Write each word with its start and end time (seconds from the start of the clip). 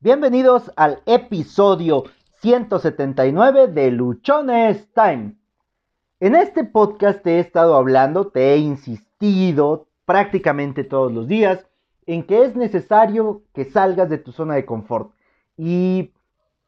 Bienvenidos 0.00 0.70
al 0.76 1.02
episodio 1.06 2.04
179 2.40 3.66
de 3.66 3.90
Luchones 3.90 4.88
Time. 4.94 5.34
En 6.20 6.36
este 6.36 6.62
podcast 6.62 7.20
te 7.24 7.32
he 7.32 7.40
estado 7.40 7.74
hablando, 7.74 8.28
te 8.28 8.52
he 8.52 8.58
insistido 8.58 9.88
prácticamente 10.04 10.84
todos 10.84 11.12
los 11.12 11.26
días 11.26 11.66
en 12.06 12.22
que 12.22 12.44
es 12.44 12.54
necesario 12.54 13.42
que 13.52 13.64
salgas 13.64 14.08
de 14.08 14.18
tu 14.18 14.30
zona 14.30 14.54
de 14.54 14.64
confort. 14.64 15.10
Y 15.56 16.12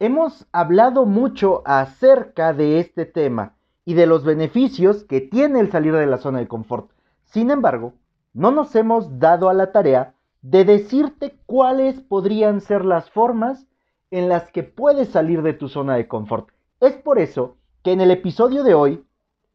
hemos 0.01 0.49
hablado 0.51 1.07
mucho 1.07 1.63
acerca 1.67 2.53
de 2.53 2.81
este 2.81 3.07
tema 3.07 3.55
y 3.85 3.95
de 3.95 4.07
los 4.07 4.25
beneficios 4.25 5.05
que 5.05 5.21
tiene 5.21 5.61
el 5.61 5.71
salir 5.71 5.95
de 5.95 6.07
la 6.07 6.19
zona 6.19 6.41
de 6.41 6.49
confort. 6.49 6.91
Sin 7.27 7.53
embargo, 7.53 7.95
no 8.33 8.51
nos 8.51 8.75
hemos 8.75 9.21
dado 9.21 9.49
a 9.49 9.55
la 9.55 9.71
tarea 9.71 10.15
de 10.43 10.65
decirte 10.65 11.39
cuáles 11.47 12.01
podrían 12.01 12.61
ser 12.61 12.85
las 12.85 13.11
formas 13.11 13.67
en 14.11 14.29
las 14.29 14.51
que 14.51 14.63
puedes 14.63 15.11
salir 15.11 15.43
de 15.43 15.53
tu 15.53 15.69
zona 15.69 15.97
de 15.97 16.09
confort. 16.09 16.49
Es 16.81 16.95
por 16.95 17.19
eso 17.19 17.57
que 17.83 17.93
en 17.93 18.01
el 18.01 18.11
episodio 18.11 18.65
de 18.65 18.75
hoy, 18.75 19.05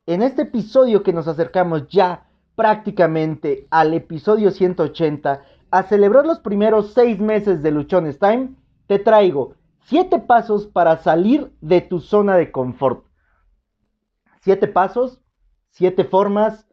en 0.06 0.22
este 0.22 0.44
episodio 0.44 1.04
que 1.04 1.14
nos 1.14 1.28
acercamos 1.28 1.88
ya 1.88 2.28
prácticamente 2.56 3.68
al 3.70 3.94
episodio 3.94 4.52
180, 4.52 5.44
a 5.72 5.84
celebrar 5.84 6.26
los 6.26 6.40
primeros 6.40 6.94
seis 6.94 7.20
meses 7.20 7.62
de 7.62 7.72
Luchones 7.72 8.20
Time, 8.20 8.56
te 8.88 9.00
traigo 9.00 9.56
siete 9.86 10.20
pasos 10.20 10.68
para 10.68 10.98
salir 10.98 11.52
de 11.62 11.82
tu 11.82 12.00
zona 12.00 12.38
de 12.38 12.52
confort. 12.52 13.06
Siete 14.42 14.68
pasos, 14.68 15.20
siete 15.72 16.06
formas, 16.06 16.66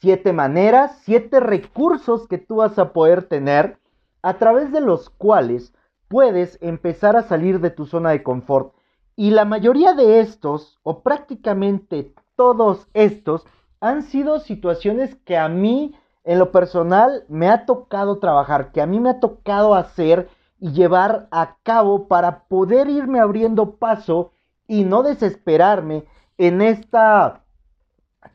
siete 0.00 0.32
maneras, 0.32 0.98
siete 1.02 1.40
recursos 1.40 2.28
que 2.28 2.38
tú 2.38 2.56
vas 2.56 2.78
a 2.78 2.92
poder 2.92 3.24
tener 3.24 3.78
a 4.22 4.34
través 4.34 4.72
de 4.72 4.80
los 4.80 5.10
cuales 5.10 5.74
puedes 6.08 6.58
empezar 6.62 7.16
a 7.16 7.22
salir 7.22 7.60
de 7.60 7.70
tu 7.70 7.86
zona 7.86 8.10
de 8.10 8.22
confort. 8.22 8.74
Y 9.16 9.30
la 9.30 9.44
mayoría 9.44 9.94
de 9.94 10.20
estos, 10.20 10.78
o 10.84 11.02
prácticamente 11.02 12.14
todos 12.36 12.86
estos, 12.94 13.44
han 13.80 14.02
sido 14.02 14.38
situaciones 14.38 15.16
que 15.24 15.36
a 15.36 15.48
mí, 15.48 15.94
en 16.24 16.38
lo 16.38 16.52
personal, 16.52 17.24
me 17.28 17.48
ha 17.48 17.66
tocado 17.66 18.18
trabajar, 18.18 18.70
que 18.70 18.80
a 18.80 18.86
mí 18.86 19.00
me 19.00 19.10
ha 19.10 19.20
tocado 19.20 19.74
hacer 19.74 20.28
y 20.60 20.72
llevar 20.72 21.28
a 21.30 21.56
cabo 21.62 22.06
para 22.06 22.44
poder 22.44 22.88
irme 22.88 23.20
abriendo 23.20 23.76
paso 23.76 24.32
y 24.66 24.84
no 24.84 25.02
desesperarme 25.02 26.04
en 26.36 26.62
esta 26.62 27.42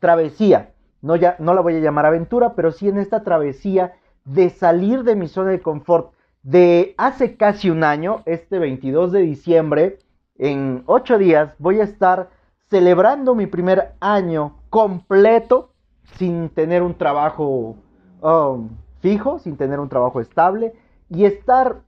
travesía 0.00 0.73
no, 1.04 1.16
ya, 1.16 1.36
no 1.38 1.52
la 1.52 1.60
voy 1.60 1.76
a 1.76 1.80
llamar 1.80 2.06
aventura, 2.06 2.54
pero 2.54 2.72
sí 2.72 2.88
en 2.88 2.96
esta 2.96 3.22
travesía 3.22 3.92
de 4.24 4.48
salir 4.48 5.04
de 5.04 5.16
mi 5.16 5.28
zona 5.28 5.50
de 5.50 5.60
confort. 5.60 6.14
De 6.42 6.94
hace 6.96 7.36
casi 7.36 7.68
un 7.68 7.84
año, 7.84 8.22
este 8.24 8.58
22 8.58 9.12
de 9.12 9.20
diciembre, 9.20 9.98
en 10.36 10.82
ocho 10.86 11.18
días, 11.18 11.54
voy 11.58 11.80
a 11.80 11.84
estar 11.84 12.30
celebrando 12.70 13.34
mi 13.34 13.46
primer 13.46 13.92
año 14.00 14.56
completo 14.70 15.72
sin 16.16 16.48
tener 16.48 16.82
un 16.82 16.94
trabajo 16.94 17.76
um, 18.22 18.70
fijo, 19.00 19.38
sin 19.38 19.58
tener 19.58 19.80
un 19.80 19.90
trabajo 19.90 20.22
estable 20.22 20.72
y 21.10 21.26
estar 21.26 21.82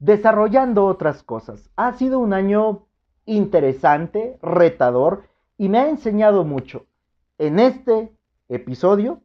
desarrollando 0.00 0.84
otras 0.84 1.22
cosas. 1.22 1.70
Ha 1.76 1.94
sido 1.94 2.18
un 2.18 2.34
año 2.34 2.86
interesante, 3.24 4.38
retador 4.42 5.22
y 5.56 5.70
me 5.70 5.78
ha 5.78 5.88
enseñado 5.88 6.44
mucho. 6.44 6.84
En 7.38 7.58
este 7.58 8.12
episodio 8.48 9.20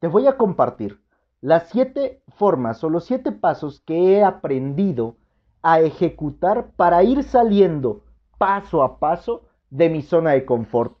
te 0.00 0.08
voy 0.08 0.26
a 0.26 0.36
compartir 0.36 1.00
las 1.40 1.68
siete 1.70 2.22
formas 2.28 2.82
o 2.84 2.90
los 2.90 3.04
siete 3.04 3.32
pasos 3.32 3.80
que 3.80 4.12
he 4.12 4.24
aprendido 4.24 5.16
a 5.62 5.80
ejecutar 5.80 6.70
para 6.76 7.02
ir 7.02 7.22
saliendo 7.22 8.04
paso 8.38 8.82
a 8.82 8.98
paso 8.98 9.44
de 9.70 9.88
mi 9.88 10.02
zona 10.02 10.32
de 10.32 10.44
confort. 10.44 10.96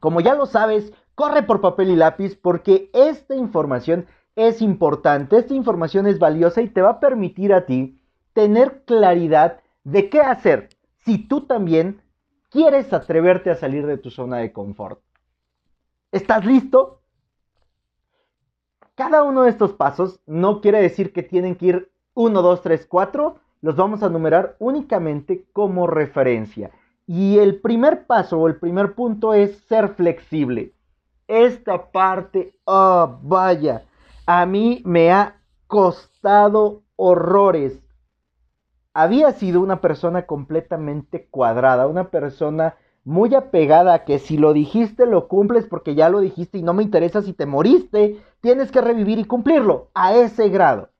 Como 0.00 0.20
ya 0.20 0.34
lo 0.34 0.46
sabes, 0.46 0.92
corre 1.14 1.42
por 1.42 1.60
papel 1.60 1.90
y 1.90 1.96
lápiz 1.96 2.36
porque 2.36 2.90
esta 2.92 3.34
información 3.34 4.06
es 4.34 4.62
importante, 4.62 5.36
esta 5.36 5.54
información 5.54 6.06
es 6.06 6.18
valiosa 6.18 6.62
y 6.62 6.68
te 6.68 6.82
va 6.82 6.90
a 6.90 7.00
permitir 7.00 7.52
a 7.52 7.66
ti 7.66 8.00
tener 8.32 8.84
claridad 8.84 9.60
de 9.84 10.08
qué 10.08 10.20
hacer 10.20 10.70
si 11.04 11.18
tú 11.18 11.42
también 11.42 12.00
quieres 12.50 12.92
atreverte 12.92 13.50
a 13.50 13.56
salir 13.56 13.86
de 13.86 13.98
tu 13.98 14.10
zona 14.10 14.38
de 14.38 14.52
confort. 14.52 15.00
¿Estás 16.12 16.44
listo? 16.44 17.00
Cada 18.94 19.22
uno 19.22 19.44
de 19.44 19.50
estos 19.50 19.72
pasos 19.72 20.20
no 20.26 20.60
quiere 20.60 20.82
decir 20.82 21.14
que 21.14 21.22
tienen 21.22 21.56
que 21.56 21.66
ir 21.66 21.92
1, 22.12 22.42
2, 22.42 22.60
3, 22.60 22.86
4. 22.86 23.36
Los 23.62 23.76
vamos 23.76 24.02
a 24.02 24.10
numerar 24.10 24.56
únicamente 24.58 25.46
como 25.54 25.86
referencia. 25.86 26.70
Y 27.06 27.38
el 27.38 27.62
primer 27.62 28.06
paso 28.06 28.38
o 28.38 28.46
el 28.46 28.56
primer 28.56 28.94
punto 28.94 29.32
es 29.32 29.56
ser 29.68 29.94
flexible. 29.94 30.74
Esta 31.28 31.90
parte, 31.90 32.54
oh, 32.66 33.18
vaya, 33.22 33.86
a 34.26 34.44
mí 34.44 34.82
me 34.84 35.10
ha 35.10 35.40
costado 35.66 36.82
horrores. 36.96 37.80
Había 38.92 39.32
sido 39.32 39.62
una 39.62 39.80
persona 39.80 40.26
completamente 40.26 41.26
cuadrada, 41.30 41.86
una 41.86 42.10
persona 42.10 42.76
muy 43.04 43.34
apegada 43.34 43.94
a 43.94 44.04
que 44.04 44.18
si 44.18 44.36
lo 44.36 44.52
dijiste 44.52 45.06
lo 45.06 45.28
cumples 45.28 45.66
porque 45.66 45.94
ya 45.94 46.08
lo 46.08 46.20
dijiste 46.20 46.58
y 46.58 46.62
no 46.62 46.72
me 46.72 46.82
interesa 46.82 47.22
si 47.22 47.32
te 47.32 47.46
moriste, 47.46 48.22
tienes 48.40 48.70
que 48.70 48.80
revivir 48.80 49.18
y 49.18 49.24
cumplirlo 49.24 49.90
a 49.94 50.14
ese 50.14 50.48
grado. 50.48 50.90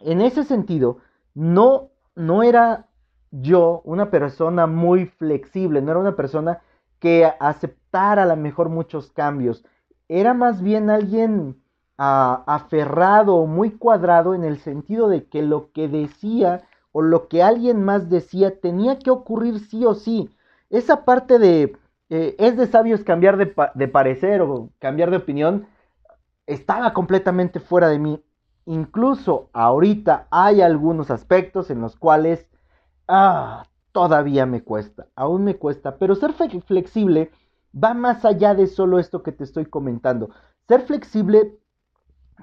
En 0.00 0.20
ese 0.20 0.44
sentido, 0.44 0.98
no 1.34 1.90
no 2.16 2.42
era 2.42 2.86
yo 3.30 3.82
una 3.84 4.10
persona 4.10 4.66
muy 4.66 5.06
flexible, 5.06 5.82
no 5.82 5.90
era 5.90 6.00
una 6.00 6.16
persona 6.16 6.62
que 6.98 7.30
aceptara 7.38 8.22
a 8.22 8.26
lo 8.26 8.36
mejor 8.36 8.70
muchos 8.70 9.10
cambios. 9.10 9.64
Era 10.08 10.32
más 10.32 10.62
bien 10.62 10.88
alguien 10.88 11.62
ah, 11.98 12.42
aferrado, 12.46 13.46
muy 13.46 13.72
cuadrado 13.72 14.34
en 14.34 14.44
el 14.44 14.58
sentido 14.58 15.08
de 15.08 15.26
que 15.26 15.42
lo 15.42 15.70
que 15.72 15.88
decía 15.88 16.62
o 16.96 17.02
lo 17.02 17.28
que 17.28 17.42
alguien 17.42 17.82
más 17.84 18.08
decía 18.08 18.58
tenía 18.58 18.98
que 18.98 19.10
ocurrir 19.10 19.58
sí 19.58 19.84
o 19.84 19.92
sí. 19.92 20.30
Esa 20.70 21.04
parte 21.04 21.38
de 21.38 21.76
eh, 22.08 22.34
es 22.38 22.56
de 22.56 22.66
sabios 22.66 23.04
cambiar 23.04 23.36
de, 23.36 23.54
de, 23.74 23.88
parecer 23.88 24.40
o 24.40 24.70
cambiar 24.78 25.10
de 25.10 25.18
opinión 25.18 25.66
estaba 26.46 26.94
completamente 26.94 27.60
fuera 27.60 27.90
de 27.90 27.98
mí. 27.98 28.24
Incluso 28.64 29.50
ahorita 29.52 30.26
hay 30.30 30.62
algunos 30.62 31.10
aspectos 31.10 31.68
en 31.68 31.82
los 31.82 31.96
cuales 31.96 32.48
ah, 33.08 33.64
todavía 33.92 34.46
me 34.46 34.62
cuesta, 34.62 35.06
aún 35.16 35.44
me 35.44 35.56
cuesta, 35.56 35.98
pero 35.98 36.14
ser 36.14 36.32
flexible 36.32 37.30
va 37.74 37.92
más 37.92 38.24
allá 38.24 38.54
de 38.54 38.68
solo 38.68 38.98
esto 38.98 39.22
que 39.22 39.32
te 39.32 39.44
estoy 39.44 39.66
comentando. 39.66 40.30
Ser 40.66 40.80
flexible 40.80 41.58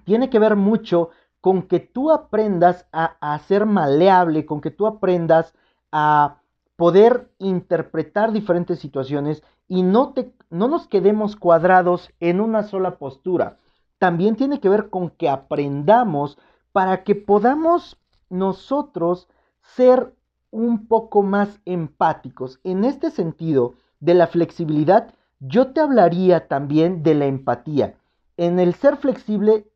tiene 0.05 0.29
que 0.29 0.37
ver 0.37 0.55
mucho 0.55 1.09
con 1.43 1.63
que 1.63 1.81
tú 1.81 2.09
aprendas 2.09 2.87
a, 2.93 3.37
ser 3.39 3.65
maleable, 3.65 4.45
con 4.45 4.61
que 4.61 4.71
tú 4.71 4.87
aprendas 4.87 5.53
a 5.91 6.37
poder 6.77 7.33
interpretar 7.37 8.31
diferentes 8.31 8.79
situaciones 8.79 9.43
y 9.67 9.83
no, 9.83 10.13
te, 10.13 10.31
no 10.49 10.69
nos 10.69 10.87
quedemos 10.87 11.35
cuadrados 11.35 12.11
en 12.21 12.39
una 12.39 12.63
sola 12.63 12.97
postura. 12.97 13.57
También 13.97 14.37
tiene 14.37 14.61
que 14.61 14.69
ver 14.69 14.89
con 14.89 15.09
que 15.09 15.27
aprendamos 15.27 16.37
para 16.71 17.03
que 17.03 17.13
podamos 17.13 17.97
nosotros 18.29 19.27
ser 19.63 20.15
un 20.49 20.87
poco 20.87 21.23
más 21.23 21.59
empáticos. 21.65 22.61
En 22.63 22.85
este 22.85 23.11
sentido 23.11 23.73
de 23.99 24.13
la 24.13 24.27
flexibilidad, 24.27 25.13
yo 25.41 25.73
te 25.73 25.81
hablaría 25.81 26.47
también 26.47 27.03
de 27.03 27.15
la 27.15 27.25
empatía. 27.25 27.95
En 28.37 28.59
el 28.59 28.75
ser 28.75 28.95
flexible 28.95 29.67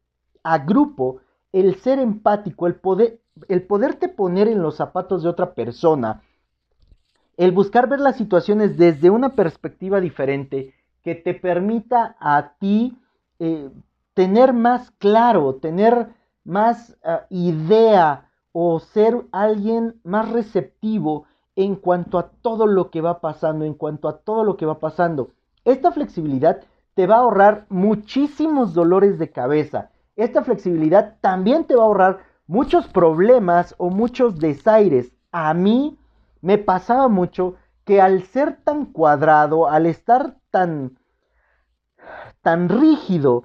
a 0.44 0.60
grupo, 0.60 1.20
el 1.52 1.76
ser 1.76 2.00
empático, 2.00 2.68
el 2.68 2.76
poder, 2.76 3.20
el 3.48 3.64
poderte 3.64 4.10
poner 4.10 4.48
en 4.48 4.62
los 4.62 4.76
zapatos 4.76 5.24
de 5.24 5.30
otra 5.30 5.54
persona, 5.54 6.22
el 7.38 7.52
buscar 7.52 7.88
ver 7.88 8.00
las 8.00 8.18
situaciones 8.18 8.78
desde 8.78 9.10
una 9.10 9.36
perspectiva 9.36 10.02
diferente 10.02 10.74
que 11.04 11.16
te 11.16 11.34
permita 11.34 12.16
a 12.20 12.54
ti 12.60 12.98
eh, 13.40 13.70
tener 14.14 14.54
más 14.54 14.92
claro, 14.98 15.56
tener 15.56 16.10
más 16.44 16.98
ah, 17.04 17.26
idea 17.30 18.30
o 18.52 18.80
ser 18.80 19.26
alguien 19.32 20.00
más 20.04 20.32
receptivo 20.32 21.26
en 21.56 21.76
cuanto 21.76 22.18
a 22.18 22.30
todo 22.42 22.66
lo 22.66 22.90
que 22.90 23.02
va 23.02 23.20
pasando, 23.20 23.66
en 23.66 23.74
cuanto 23.74 24.08
a 24.08 24.18
todo 24.18 24.44
lo 24.44 24.58
que 24.58 24.66
va 24.66 24.80
pasando. 24.80 25.32
Esta 25.66 25.92
flexibilidad 25.92 26.62
te 26.96 27.06
va 27.06 27.18
a 27.18 27.20
ahorrar 27.20 27.66
muchísimos 27.70 28.74
dolores 28.74 29.20
de 29.20 29.32
cabeza 29.32 29.92
esta 30.18 30.44
flexibilidad 30.44 31.16
también 31.22 31.66
te 31.66 31.76
va 31.76 31.84
a 31.84 31.86
ahorrar 31.86 32.20
muchos 32.48 32.88
problemas 32.88 33.76
o 33.78 33.90
muchos 33.90 34.40
desaires. 34.40 35.14
A 35.32 35.54
mí 35.54 35.98
me 36.42 36.58
pasaba 36.58 37.08
mucho 37.08 37.56
que 37.86 38.02
al 38.02 38.24
ser 38.24 38.58
tan 38.64 38.88
cuadrado, 38.88 39.70
al 39.70 39.86
estar 39.86 40.36
tan 40.52 40.98
tan 42.42 42.70
rígido 42.70 43.44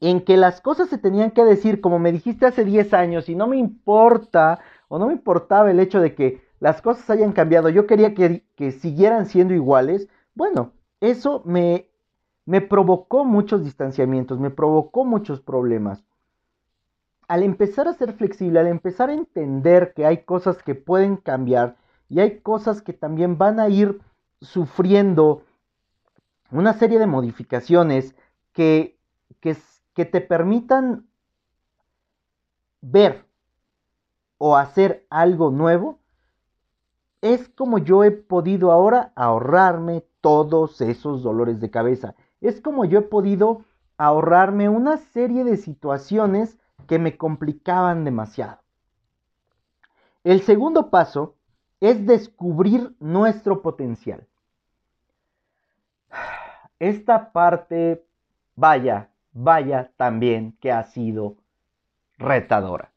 en 0.00 0.24
que 0.24 0.36
las 0.36 0.60
cosas 0.60 0.88
se 0.88 0.98
tenían 0.98 1.30
que 1.30 1.44
decir 1.44 1.80
como 1.80 1.98
me 1.98 2.12
dijiste 2.12 2.46
hace 2.46 2.64
10 2.64 2.92
años 2.94 3.28
y 3.28 3.34
no 3.34 3.46
me 3.46 3.56
importa 3.56 4.60
o 4.88 4.98
no 4.98 5.06
me 5.06 5.12
importaba 5.12 5.70
el 5.70 5.80
hecho 5.80 6.00
de 6.00 6.14
que 6.14 6.42
las 6.60 6.80
cosas 6.82 7.08
hayan 7.10 7.32
cambiado, 7.32 7.68
yo 7.68 7.86
quería 7.86 8.14
que, 8.14 8.44
que 8.56 8.72
siguieran 8.72 9.26
siendo 9.26 9.54
iguales, 9.54 10.08
bueno, 10.34 10.72
eso 11.00 11.42
me, 11.44 11.90
me 12.46 12.60
provocó 12.60 13.24
muchos 13.24 13.64
distanciamientos, 13.64 14.38
me 14.38 14.50
provocó 14.50 15.04
muchos 15.04 15.40
problemas. 15.40 16.04
Al 17.26 17.42
empezar 17.42 17.88
a 17.88 17.94
ser 17.94 18.12
flexible, 18.12 18.60
al 18.60 18.66
empezar 18.66 19.08
a 19.08 19.14
entender 19.14 19.94
que 19.94 20.04
hay 20.04 20.24
cosas 20.24 20.62
que 20.62 20.74
pueden 20.74 21.16
cambiar 21.16 21.76
y 22.08 22.20
hay 22.20 22.40
cosas 22.40 22.82
que 22.82 22.92
también 22.92 23.38
van 23.38 23.60
a 23.60 23.68
ir 23.68 24.00
sufriendo 24.40 25.42
una 26.50 26.74
serie 26.74 26.98
de 26.98 27.06
modificaciones 27.06 28.14
que, 28.52 28.98
que, 29.40 30.04
te 30.04 30.20
permitan 30.20 31.06
ver 32.80 33.24
o 34.38 34.56
hacer 34.56 35.06
algo 35.10 35.50
nuevo, 35.50 35.98
es 37.22 37.48
como 37.48 37.78
yo 37.78 38.04
he 38.04 38.10
podido 38.10 38.70
ahora 38.70 39.12
ahorrarme 39.16 40.04
todos 40.20 40.80
esos 40.80 41.22
dolores 41.22 41.58
de 41.60 41.70
cabeza. 41.70 42.14
Es 42.44 42.60
como 42.60 42.84
yo 42.84 42.98
he 42.98 43.02
podido 43.02 43.64
ahorrarme 43.96 44.68
una 44.68 44.98
serie 44.98 45.44
de 45.44 45.56
situaciones 45.56 46.58
que 46.86 46.98
me 46.98 47.16
complicaban 47.16 48.04
demasiado. 48.04 48.58
El 50.24 50.42
segundo 50.42 50.90
paso 50.90 51.36
es 51.80 52.04
descubrir 52.04 52.94
nuestro 53.00 53.62
potencial. 53.62 54.26
Esta 56.78 57.32
parte, 57.32 58.04
vaya, 58.56 59.08
vaya 59.32 59.90
también 59.96 60.54
que 60.60 60.70
ha 60.70 60.82
sido 60.82 61.36
retadora. 62.18 62.92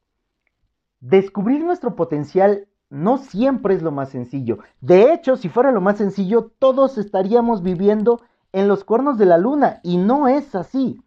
Descubrir 1.00 1.64
nuestro 1.64 1.96
potencial 1.96 2.68
no 2.90 3.18
siempre 3.18 3.76
es 3.76 3.82
lo 3.82 3.92
más 3.92 4.10
sencillo. 4.10 4.60
De 4.82 5.14
hecho, 5.14 5.38
si 5.38 5.48
fuera 5.48 5.72
lo 5.72 5.80
más 5.80 5.98
sencillo, 5.98 6.52
todos 6.60 6.98
estaríamos 6.98 7.64
viviendo 7.64 8.22
en 8.58 8.68
los 8.68 8.84
cuernos 8.84 9.20
de 9.20 9.28
la 9.28 9.38
luna 9.38 9.82
y 9.84 9.98
no 9.98 10.28
es 10.28 10.56
así. 10.56 11.00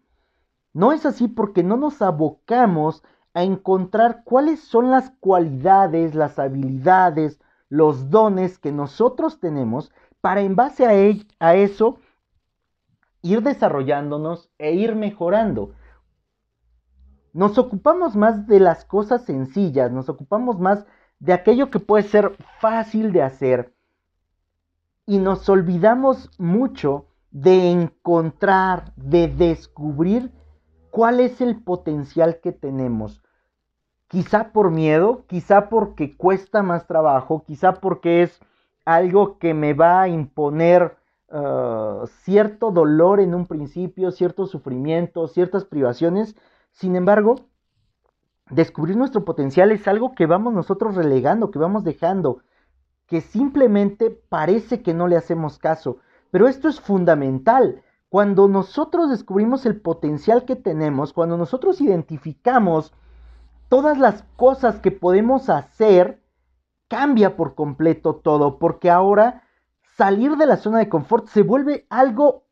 No 0.72 0.92
es 0.92 1.04
así 1.04 1.26
porque 1.26 1.64
no 1.64 1.76
nos 1.76 2.00
abocamos 2.00 3.02
a 3.34 3.42
encontrar 3.42 4.22
cuáles 4.22 4.60
son 4.60 4.92
las 4.92 5.10
cualidades, 5.18 6.14
las 6.14 6.38
habilidades, 6.38 7.40
los 7.68 8.08
dones 8.08 8.60
que 8.60 8.70
nosotros 8.70 9.40
tenemos 9.40 9.90
para 10.20 10.42
en 10.42 10.54
base 10.54 10.86
a, 11.40 11.54
eso 11.56 11.98
ir 13.20 13.42
desarrollándonos 13.42 14.48
e 14.58 14.74
ir 14.74 14.94
mejorando. 14.94 15.72
Nos 17.32 17.58
ocupamos 17.58 18.14
más 18.14 18.46
de 18.46 18.60
las 18.60 18.84
cosas 18.84 19.24
sencillas, 19.24 19.90
nos 19.90 20.08
ocupamos 20.08 20.60
más 20.60 20.86
de 21.18 21.32
aquello 21.32 21.68
que 21.68 21.80
puede 21.80 22.04
ser 22.04 22.36
fácil 22.60 23.10
de 23.10 23.24
hacer 23.24 23.74
y 25.04 25.18
nos 25.18 25.48
olvidamos 25.48 26.30
mucho 26.38 27.09
de 27.30 27.70
encontrar, 27.70 28.92
de 28.96 29.28
descubrir 29.28 30.32
cuál 30.90 31.20
es 31.20 31.40
el 31.40 31.62
potencial 31.62 32.40
que 32.40 32.52
tenemos. 32.52 33.22
Quizá 34.08 34.52
por 34.52 34.70
miedo, 34.70 35.24
quizá 35.28 35.68
porque 35.68 36.16
cuesta 36.16 36.62
más 36.62 36.86
trabajo, 36.86 37.44
quizá 37.46 37.74
porque 37.74 38.22
es 38.22 38.40
algo 38.84 39.38
que 39.38 39.54
me 39.54 39.72
va 39.72 40.02
a 40.02 40.08
imponer 40.08 40.96
uh, 41.28 42.06
cierto 42.24 42.72
dolor 42.72 43.20
en 43.20 43.34
un 43.34 43.46
principio, 43.46 44.10
cierto 44.10 44.46
sufrimiento, 44.46 45.28
ciertas 45.28 45.64
privaciones. 45.64 46.34
Sin 46.72 46.96
embargo, 46.96 47.36
descubrir 48.50 48.96
nuestro 48.96 49.24
potencial 49.24 49.70
es 49.70 49.86
algo 49.86 50.14
que 50.16 50.26
vamos 50.26 50.52
nosotros 50.52 50.96
relegando, 50.96 51.52
que 51.52 51.60
vamos 51.60 51.84
dejando, 51.84 52.42
que 53.06 53.20
simplemente 53.20 54.10
parece 54.10 54.82
que 54.82 54.92
no 54.92 55.06
le 55.06 55.16
hacemos 55.16 55.58
caso. 55.58 55.98
Pero 56.30 56.48
esto 56.48 56.68
es 56.68 56.80
fundamental. 56.80 57.82
Cuando 58.08 58.48
nosotros 58.48 59.10
descubrimos 59.10 59.66
el 59.66 59.80
potencial 59.80 60.44
que 60.44 60.56
tenemos, 60.56 61.12
cuando 61.12 61.36
nosotros 61.36 61.80
identificamos 61.80 62.92
todas 63.68 63.98
las 63.98 64.24
cosas 64.36 64.80
que 64.80 64.90
podemos 64.90 65.48
hacer, 65.48 66.20
cambia 66.88 67.36
por 67.36 67.54
completo 67.54 68.16
todo, 68.16 68.58
porque 68.58 68.90
ahora 68.90 69.44
salir 69.96 70.36
de 70.36 70.46
la 70.46 70.56
zona 70.56 70.78
de 70.78 70.88
confort 70.88 71.28
se 71.28 71.42
vuelve 71.42 71.86
algo 71.88 72.44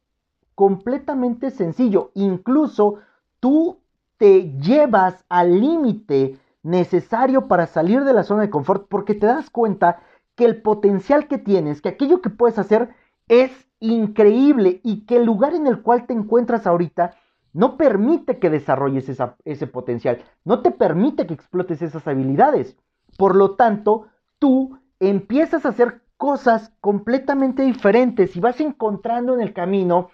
completamente 0.54 1.50
sencillo. 1.50 2.10
Incluso 2.14 2.96
tú 3.40 3.80
te 4.16 4.52
llevas 4.58 5.24
al 5.28 5.60
límite 5.60 6.38
necesario 6.62 7.48
para 7.48 7.66
salir 7.66 8.04
de 8.04 8.12
la 8.12 8.24
zona 8.24 8.42
de 8.42 8.50
confort 8.50 8.86
porque 8.88 9.14
te 9.14 9.26
das 9.26 9.50
cuenta 9.50 10.00
que 10.34 10.44
el 10.44 10.62
potencial 10.62 11.26
que 11.26 11.38
tienes, 11.38 11.80
que 11.80 11.88
aquello 11.88 12.20
que 12.20 12.30
puedes 12.30 12.58
hacer 12.58 12.90
es 13.28 13.67
increíble 13.80 14.80
y 14.82 15.06
que 15.06 15.16
el 15.16 15.24
lugar 15.24 15.54
en 15.54 15.66
el 15.66 15.82
cual 15.82 16.06
te 16.06 16.12
encuentras 16.12 16.66
ahorita 16.66 17.14
no 17.52 17.76
permite 17.76 18.38
que 18.38 18.50
desarrolles 18.50 19.08
ese 19.44 19.66
potencial, 19.66 20.22
no 20.44 20.60
te 20.60 20.70
permite 20.70 21.26
que 21.26 21.34
explotes 21.34 21.82
esas 21.82 22.06
habilidades. 22.06 22.76
Por 23.16 23.34
lo 23.34 23.56
tanto, 23.56 24.06
tú 24.38 24.78
empiezas 25.00 25.64
a 25.64 25.70
hacer 25.70 26.02
cosas 26.16 26.72
completamente 26.80 27.62
diferentes 27.62 28.36
y 28.36 28.40
vas 28.40 28.60
encontrando 28.60 29.34
en 29.34 29.40
el 29.40 29.54
camino 29.54 30.10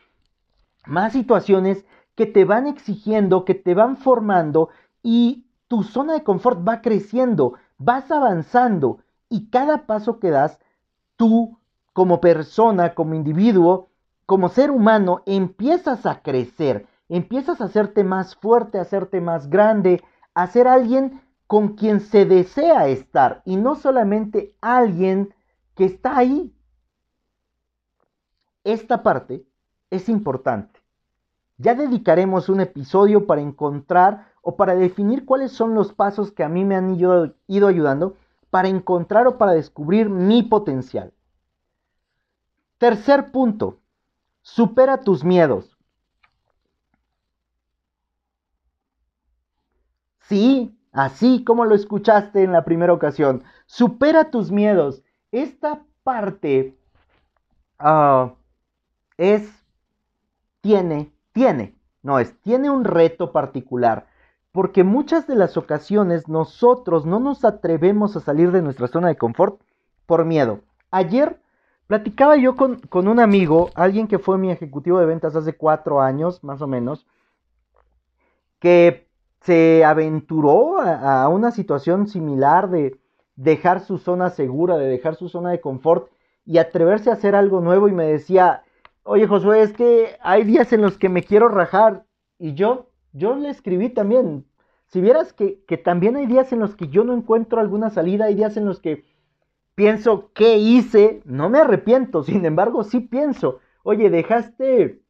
más 0.86 1.12
situaciones 1.12 1.84
que 2.14 2.26
te 2.26 2.44
van 2.44 2.66
exigiendo, 2.66 3.44
que 3.44 3.54
te 3.54 3.74
van 3.74 3.96
formando 3.96 4.68
y 5.02 5.46
tu 5.68 5.82
zona 5.82 6.12
de 6.12 6.22
confort 6.22 6.66
va 6.66 6.82
creciendo, 6.82 7.54
vas 7.78 8.10
avanzando 8.10 8.98
y 9.28 9.48
cada 9.50 9.86
paso 9.86 10.20
que 10.20 10.30
das, 10.30 10.58
tú 11.16 11.58
como 11.94 12.20
persona, 12.20 12.92
como 12.92 13.14
individuo, 13.14 13.88
como 14.26 14.48
ser 14.50 14.70
humano, 14.70 15.22
empiezas 15.24 16.04
a 16.04 16.20
crecer, 16.20 16.86
empiezas 17.08 17.60
a 17.60 17.66
hacerte 17.66 18.04
más 18.04 18.34
fuerte, 18.36 18.78
a 18.78 18.82
hacerte 18.82 19.20
más 19.20 19.48
grande, 19.48 20.02
a 20.34 20.46
ser 20.48 20.66
alguien 20.66 21.22
con 21.46 21.76
quien 21.76 22.00
se 22.00 22.26
desea 22.26 22.88
estar 22.88 23.42
y 23.44 23.56
no 23.56 23.76
solamente 23.76 24.56
alguien 24.60 25.32
que 25.76 25.84
está 25.84 26.18
ahí. 26.18 26.52
Esta 28.64 29.02
parte 29.02 29.46
es 29.90 30.08
importante. 30.08 30.80
Ya 31.58 31.76
dedicaremos 31.76 32.48
un 32.48 32.60
episodio 32.60 33.26
para 33.26 33.40
encontrar 33.40 34.32
o 34.42 34.56
para 34.56 34.74
definir 34.74 35.24
cuáles 35.24 35.52
son 35.52 35.74
los 35.74 35.92
pasos 35.92 36.32
que 36.32 36.42
a 36.42 36.48
mí 36.48 36.64
me 36.64 36.74
han 36.74 36.96
ido, 36.96 37.34
ido 37.46 37.68
ayudando 37.68 38.16
para 38.50 38.66
encontrar 38.66 39.28
o 39.28 39.38
para 39.38 39.52
descubrir 39.52 40.08
mi 40.10 40.42
potencial. 40.42 41.12
Tercer 42.84 43.30
punto, 43.30 43.80
supera 44.42 45.00
tus 45.00 45.24
miedos. 45.24 45.74
Sí, 50.20 50.78
así 50.92 51.44
como 51.44 51.64
lo 51.64 51.74
escuchaste 51.74 52.42
en 52.42 52.52
la 52.52 52.66
primera 52.66 52.92
ocasión, 52.92 53.42
supera 53.64 54.30
tus 54.30 54.50
miedos. 54.50 55.02
Esta 55.32 55.82
parte 56.02 56.76
ah, 57.78 58.34
es, 59.16 59.48
tiene, 60.60 61.10
tiene, 61.32 61.74
no 62.02 62.18
es, 62.18 62.38
tiene 62.42 62.68
un 62.68 62.84
reto 62.84 63.32
particular, 63.32 64.08
porque 64.52 64.84
muchas 64.84 65.26
de 65.26 65.36
las 65.36 65.56
ocasiones 65.56 66.28
nosotros 66.28 67.06
no 67.06 67.18
nos 67.18 67.46
atrevemos 67.46 68.14
a 68.14 68.20
salir 68.20 68.52
de 68.52 68.60
nuestra 68.60 68.88
zona 68.88 69.08
de 69.08 69.16
confort 69.16 69.58
por 70.04 70.26
miedo. 70.26 70.60
Ayer 70.90 71.40
Platicaba 71.86 72.36
yo 72.36 72.56
con, 72.56 72.80
un 72.92 73.20
amigo, 73.20 73.70
alguien 73.74 74.08
que 74.08 74.18
fue 74.18 74.38
mi 74.38 74.50
ejecutivo 74.50 74.98
de 74.98 75.06
ventas 75.06 75.36
hace 75.36 75.54
cuatro 75.54 76.00
años, 76.00 76.42
más 76.42 76.62
o 76.62 76.66
menos, 76.66 77.06
que 78.58 79.06
se 79.42 79.84
aventuró 79.84 80.78
a, 80.80 81.28
una 81.28 81.50
situación 81.50 82.08
similar 82.08 82.70
de 82.70 82.98
dejar 83.36 83.80
su 83.80 83.98
zona 83.98 84.30
segura, 84.30 84.78
de 84.78 84.86
dejar 84.86 85.16
su 85.16 85.28
zona 85.28 85.50
de 85.50 85.60
confort 85.60 86.10
y 86.46 86.56
atreverse 86.56 87.10
a 87.10 87.14
hacer 87.14 87.34
algo 87.34 87.60
nuevo. 87.60 87.88
Y 87.88 87.92
me 87.92 88.06
decía, 88.06 88.62
oye 89.02 89.26
Josué, 89.26 89.60
es 89.60 89.74
que 89.74 90.16
hay 90.22 90.44
días 90.44 90.72
en 90.72 90.80
los 90.80 90.96
que 90.96 91.10
me 91.10 91.22
quiero 91.22 91.48
rajar 91.48 92.04
y 92.38 92.54
yo, 92.54 92.88
yo 93.12 93.36
le 93.36 93.50
escribí 93.50 93.90
también, 93.90 94.46
si 94.86 95.02
vieras 95.02 95.34
que, 95.34 95.62
que 95.66 95.76
también 95.76 96.16
hay 96.16 96.26
días 96.26 96.52
en 96.52 96.60
los 96.60 96.76
que 96.76 96.88
yo 96.88 97.04
no 97.04 97.12
encuentro 97.12 97.60
alguna 97.60 97.90
salida, 97.90 98.26
hay 98.26 98.34
días 98.34 98.56
en 98.56 98.64
los 98.64 98.80
que 98.80 99.04
pienso, 99.74 100.30
¿qué 100.34 100.56
hice? 100.56 101.22
No 101.24 101.48
me 101.48 101.58
arrepiento, 101.58 102.22
sin 102.24 102.44
embargo, 102.44 102.84
sí 102.84 103.00
pienso, 103.00 103.60
oye, 103.82 104.10
dejaste 104.10 105.00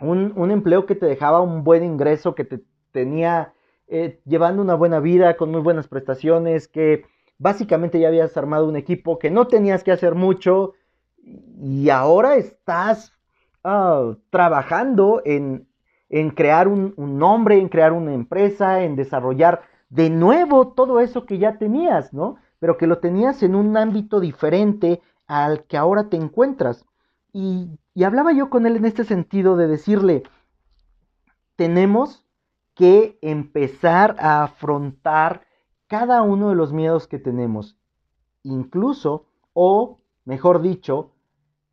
un, 0.00 0.50
empleo 0.50 0.86
que 0.86 0.94
te 0.94 1.06
dejaba 1.06 1.40
un 1.40 1.64
buen 1.64 1.84
ingreso, 1.84 2.34
que 2.34 2.44
te 2.44 2.60
tenía 2.92 3.54
eh, 3.86 4.20
llevando 4.24 4.62
una 4.62 4.74
buena 4.74 5.00
vida, 5.00 5.36
con 5.36 5.50
muy 5.50 5.60
buenas 5.60 5.88
prestaciones, 5.88 6.68
que 6.68 7.04
básicamente 7.38 7.98
ya 7.98 8.08
habías 8.08 8.36
armado 8.36 8.68
un 8.68 8.76
equipo, 8.76 9.18
que 9.18 9.30
no 9.30 9.46
tenías 9.46 9.82
que 9.82 9.92
hacer 9.92 10.14
mucho 10.14 10.74
y 11.62 11.88
ahora 11.90 12.36
estás 12.36 13.12
ah, 13.62 14.14
trabajando 14.30 15.22
en, 15.24 15.66
en 16.08 16.30
crear 16.30 16.68
un, 16.68 16.92
un 16.96 17.18
nombre, 17.18 17.58
en 17.58 17.68
crear 17.68 17.92
una 17.92 18.12
empresa, 18.14 18.82
en 18.82 18.96
desarrollar 18.96 19.62
de 19.88 20.10
nuevo 20.10 20.72
todo 20.72 21.00
eso 21.00 21.24
que 21.24 21.38
ya 21.38 21.58
tenías, 21.58 22.12
¿no? 22.12 22.36
Pero 22.64 22.78
que 22.78 22.86
lo 22.86 22.96
tenías 22.96 23.42
en 23.42 23.56
un 23.56 23.76
ámbito 23.76 24.20
diferente 24.20 25.02
al 25.26 25.64
que 25.64 25.76
ahora 25.76 26.08
te 26.08 26.16
encuentras. 26.16 26.86
Y, 27.30 27.78
hablaba 28.02 28.32
yo 28.32 28.48
con 28.48 28.64
él 28.64 28.76
en 28.76 28.86
este 28.86 29.04
sentido 29.04 29.58
de 29.58 29.66
decirle, 29.66 30.22
tenemos 31.56 32.24
que 32.74 33.18
empezar 33.20 34.16
a 34.18 34.44
afrontar 34.44 35.46
cada 35.88 36.22
uno 36.22 36.48
de 36.48 36.54
los 36.54 36.72
miedos 36.72 37.06
que 37.06 37.18
tenemos. 37.18 37.76
Incluso, 38.44 39.26
o 39.52 39.98
mejor 40.24 40.62
dicho, 40.62 41.10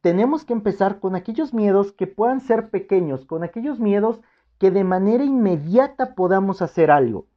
tenemos 0.02 0.44
que 0.44 0.52
empezar 0.52 1.00
con 1.00 1.16
aquellos 1.16 1.54
miedos 1.54 1.94
que 1.94 2.08
puedan 2.08 2.42
ser 2.42 2.70
pequeños, 2.70 3.24
con 3.24 3.46
aquellos 3.46 3.80
miedos 3.80 4.20
que 4.58 4.72
de 4.72 4.84
manera 4.84 5.24
inmediata 5.24 6.16
podamos 6.16 6.62
hacer 6.62 6.92
algo. 6.92 7.28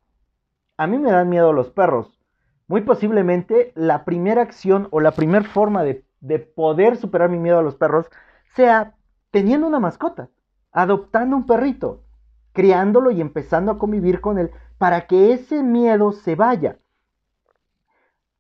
A 0.77 0.89
mí 0.89 0.99
me 0.99 1.13
dan 1.13 1.29
miedo 1.29 1.53
los 1.53 1.71
perros. 1.71 2.19
Muy 2.67 2.81
posiblemente 2.83 3.73
la 3.75 4.05
primera 4.05 4.43
acción 4.43 4.89
o 4.91 5.01
la 5.01 5.13
primera 5.13 5.45
forma 5.45 5.83
de, 5.83 6.05
de 6.21 6.39
poder 6.39 6.97
superar 6.97 7.29
mi 7.29 7.39
miedo 7.39 7.59
a 7.59 7.63
los 7.63 7.77
perros 7.77 8.11
sea 8.55 8.95
teniendo 9.31 9.67
una 9.67 9.81
mascota, 9.81 10.29
adoptando 10.73 11.37
un 11.37 11.47
perrito 11.47 12.05
criándolo 12.55 13.11
y 13.11 13.21
empezando 13.21 13.73
a 13.73 13.79
convivir 13.79 14.23
con 14.23 14.39
él 14.39 14.51
para 14.79 15.07
que 15.07 15.33
ese 15.33 15.63
miedo 15.63 16.13
se 16.13 16.37
vaya. 16.37 16.79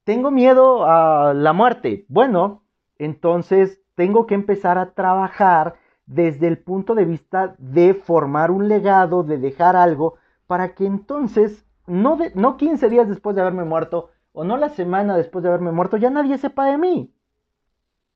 Tengo 0.04 0.30
miedo 0.30 0.86
a 0.86 1.34
la 1.34 1.52
muerte. 1.52 2.06
Bueno, 2.08 2.62
entonces 2.98 3.80
tengo 3.94 4.26
que 4.26 4.34
empezar 4.34 4.78
a 4.78 4.92
trabajar 4.92 5.74
desde 6.06 6.46
el 6.46 6.58
punto 6.58 6.94
de 6.94 7.04
vista 7.04 7.54
de 7.58 7.94
formar 7.94 8.50
un 8.50 8.68
legado, 8.68 9.22
de 9.22 9.38
dejar 9.38 9.76
algo, 9.76 10.14
para 10.46 10.74
que 10.74 10.86
entonces, 10.86 11.64
no, 11.86 12.18
no 12.34 12.56
15 12.56 12.88
días 12.90 13.08
después 13.08 13.34
de 13.34 13.42
haberme 13.42 13.64
muerto, 13.64 14.10
o 14.34 14.44
no 14.44 14.58
la 14.58 14.68
semana 14.68 15.16
después 15.16 15.42
de 15.42 15.48
haberme 15.48 15.72
muerto, 15.72 15.96
ya 15.96 16.10
nadie 16.10 16.36
sepa 16.36 16.66
de 16.66 16.76
mí. 16.76 17.14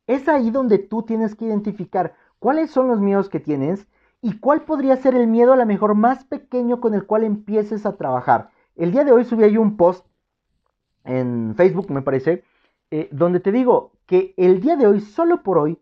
Es 0.07 0.29
ahí 0.29 0.51
donde 0.51 0.79
tú 0.79 1.03
tienes 1.03 1.35
que 1.35 1.47
identificar 1.47 2.15
cuáles 2.39 2.71
son 2.71 2.89
los 2.89 3.01
miedos 3.01 3.31
que 3.31 3.41
tienes 3.41 3.87
¿Y 4.21 4.39
cuál 4.39 4.63
podría 4.63 4.97
ser 4.97 5.15
el 5.15 5.29
miedo 5.29 5.53
a 5.53 5.57
lo 5.57 5.65
mejor 5.65 5.95
más 5.95 6.25
pequeño 6.25 6.81
con 6.81 6.95
el 6.95 7.07
cual 7.07 7.23
empieces 7.23 7.87
a 7.87 7.97
trabajar? 7.97 8.51
El 8.75 8.91
día 8.91 9.05
de 9.05 9.13
hoy 9.13 9.25
subí 9.25 9.45
ahí 9.45 9.57
un 9.57 9.77
post 9.77 10.05
en 11.05 11.55
Facebook, 11.57 11.91
me 11.91 12.03
parece, 12.03 12.43
eh, 12.91 13.09
donde 13.13 13.41
te 13.41 13.53
digo 13.53 13.93
que 14.07 14.35
el 14.37 14.61
día 14.61 14.77
de 14.77 14.87
hoy, 14.87 15.01
solo 15.01 15.43
por 15.43 15.59
hoy, 15.59 15.79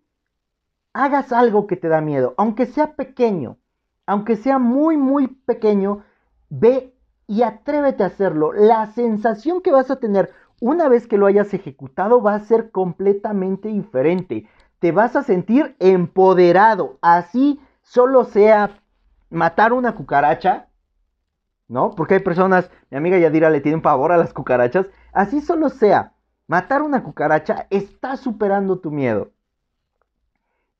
hagas 0.92 1.32
algo 1.32 1.66
que 1.66 1.76
te 1.76 1.88
da 1.88 2.00
miedo, 2.00 2.34
aunque 2.36 2.66
sea 2.66 2.94
pequeño, 2.94 3.56
aunque 4.04 4.36
sea 4.36 4.58
muy, 4.58 4.96
muy 4.98 5.28
pequeño, 5.28 6.04
ve 6.50 6.94
y 7.26 7.42
atrévete 7.42 8.02
a 8.02 8.06
hacerlo. 8.06 8.52
La 8.52 8.86
sensación 8.92 9.60
que 9.60 9.72
vas 9.72 9.90
a 9.90 9.96
tener 9.96 10.32
una 10.60 10.88
vez 10.88 11.06
que 11.06 11.18
lo 11.18 11.26
hayas 11.26 11.52
ejecutado 11.54 12.22
va 12.22 12.34
a 12.34 12.40
ser 12.40 12.70
completamente 12.70 13.68
diferente. 13.68 14.48
Te 14.78 14.92
vas 14.92 15.16
a 15.16 15.22
sentir 15.22 15.76
empoderado, 15.78 16.98
así 17.02 17.60
solo 17.82 18.24
sea 18.24 18.80
matar 19.30 19.72
una 19.72 19.94
cucaracha, 19.94 20.68
¿no? 21.68 21.90
Porque 21.90 22.14
hay 22.14 22.20
personas, 22.20 22.70
mi 22.90 22.98
amiga 22.98 23.18
Yadira 23.18 23.50
le 23.50 23.60
tiene 23.60 23.76
un 23.76 23.82
pavor 23.82 24.12
a 24.12 24.16
las 24.16 24.32
cucarachas, 24.32 24.86
así 25.12 25.40
solo 25.40 25.68
sea 25.68 26.12
matar 26.46 26.82
una 26.82 27.02
cucaracha, 27.02 27.66
está 27.70 28.16
superando 28.16 28.78
tu 28.78 28.90
miedo. 28.90 29.30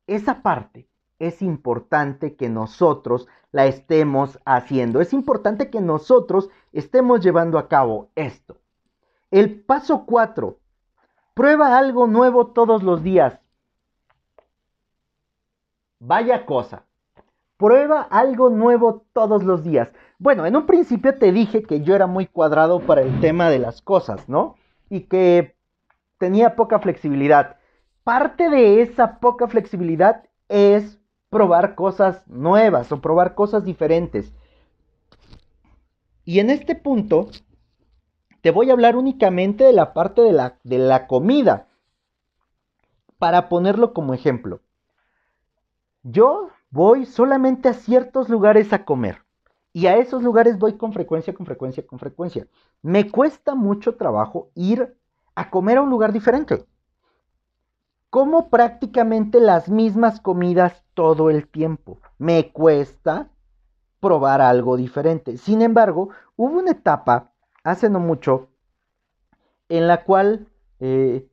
Esa 0.07 0.43
parte 0.43 0.89
es 1.19 1.43
importante 1.43 2.37
que 2.37 2.49
nosotros 2.49 3.29
la 3.53 3.67
estemos 3.67 4.39
haciendo. 4.45 5.01
Es 5.01 5.13
importante 5.13 5.71
que 5.71 5.81
nosotros 5.81 6.51
estemos 6.73 7.21
llevando 7.21 7.59
a 7.59 7.69
cabo 7.69 8.11
esto. 8.15 8.59
El 9.31 9.61
paso 9.61 10.05
4. 10.07 10.59
Prueba 11.35 11.79
algo 11.79 12.07
nuevo 12.07 12.49
todos 12.49 12.83
los 12.83 13.03
días. 13.03 13.41
Vaya 15.99 16.45
cosa. 16.47 16.85
Prueba 17.57 18.03
algo 18.03 18.51
nuevo 18.51 19.07
todos 19.13 19.43
los 19.43 19.65
días. 19.65 19.89
Bueno, 20.19 20.45
en 20.45 20.57
un 20.57 20.67
principio 20.67 21.19
te 21.19 21.33
dije 21.33 21.63
que 21.63 21.81
yo 21.81 21.95
era 21.95 22.07
muy 22.07 22.27
cuadrado 22.27 22.81
para 22.81 23.01
el 23.01 23.21
tema 23.21 23.49
de 23.49 23.59
las 23.59 23.81
cosas, 23.81 24.29
¿no? 24.29 24.57
Y 24.91 25.03
que 25.03 25.57
tenía 26.19 26.55
poca 26.55 26.79
flexibilidad. 26.79 27.57
Parte 28.05 28.51
de 28.51 28.83
esa 28.83 29.19
poca 29.19 29.49
flexibilidad 29.49 30.25
es 30.49 31.01
probar 31.37 31.75
cosas 31.75 32.27
nuevas 32.29 32.91
o 32.93 33.03
probar 33.03 33.35
cosas 33.35 33.63
diferentes. 33.63 34.33
Y 36.25 36.41
en 36.41 36.49
este 36.49 36.75
punto 36.75 37.29
te 38.41 38.51
voy 38.51 38.71
a 38.71 38.73
hablar 38.73 38.97
únicamente 38.97 39.65
de 39.65 39.75
la 39.75 39.93
parte 39.93 40.23
de 40.23 40.33
la, 40.33 40.59
de 40.65 40.79
la 40.79 41.07
comida. 41.07 41.69
Para 43.19 43.51
ponerlo 43.51 43.93
como 43.93 44.15
ejemplo. 44.15 44.61
Yo 46.03 46.49
voy 46.71 47.05
solamente 47.05 47.69
a 47.69 47.75
ciertos 47.75 48.31
lugares 48.31 48.73
a 48.73 48.87
comer. 48.87 49.23
Y 49.75 49.89
a 49.89 49.99
esos 49.99 50.23
lugares 50.23 50.59
voy 50.59 50.79
con 50.79 50.95
frecuencia, 50.95 51.35
con 51.35 51.45
frecuencia, 51.45 51.87
con 51.87 51.99
frecuencia. 51.99 52.47
Me 52.81 53.11
cuesta 53.11 53.55
mucho 53.55 53.97
trabajo 53.97 54.49
ir 54.55 54.97
a 55.35 55.51
comer 55.51 55.77
a 55.77 55.83
un 55.83 55.91
lugar 55.91 56.15
diferente. 56.15 56.65
Como 58.17 58.49
prácticamente 58.49 59.41
las 59.41 59.69
mismas 59.69 60.23
comidas 60.23 60.83
todo 60.95 61.29
el 61.29 61.47
tiempo. 61.47 62.01
Me 62.17 62.51
cuesta 62.51 63.29
probar 64.01 64.41
algo 64.41 64.79
diferente. 64.79 65.37
Sin 65.37 65.61
embargo, 65.61 66.09
hubo 66.35 66.61
una 66.61 66.71
etapa, 66.71 67.33
hace 67.63 67.91
no 67.91 68.01
mucho, 68.01 68.49
en 69.69 69.87
la 69.87 70.05
cual 70.05 70.49
eh, 70.81 71.29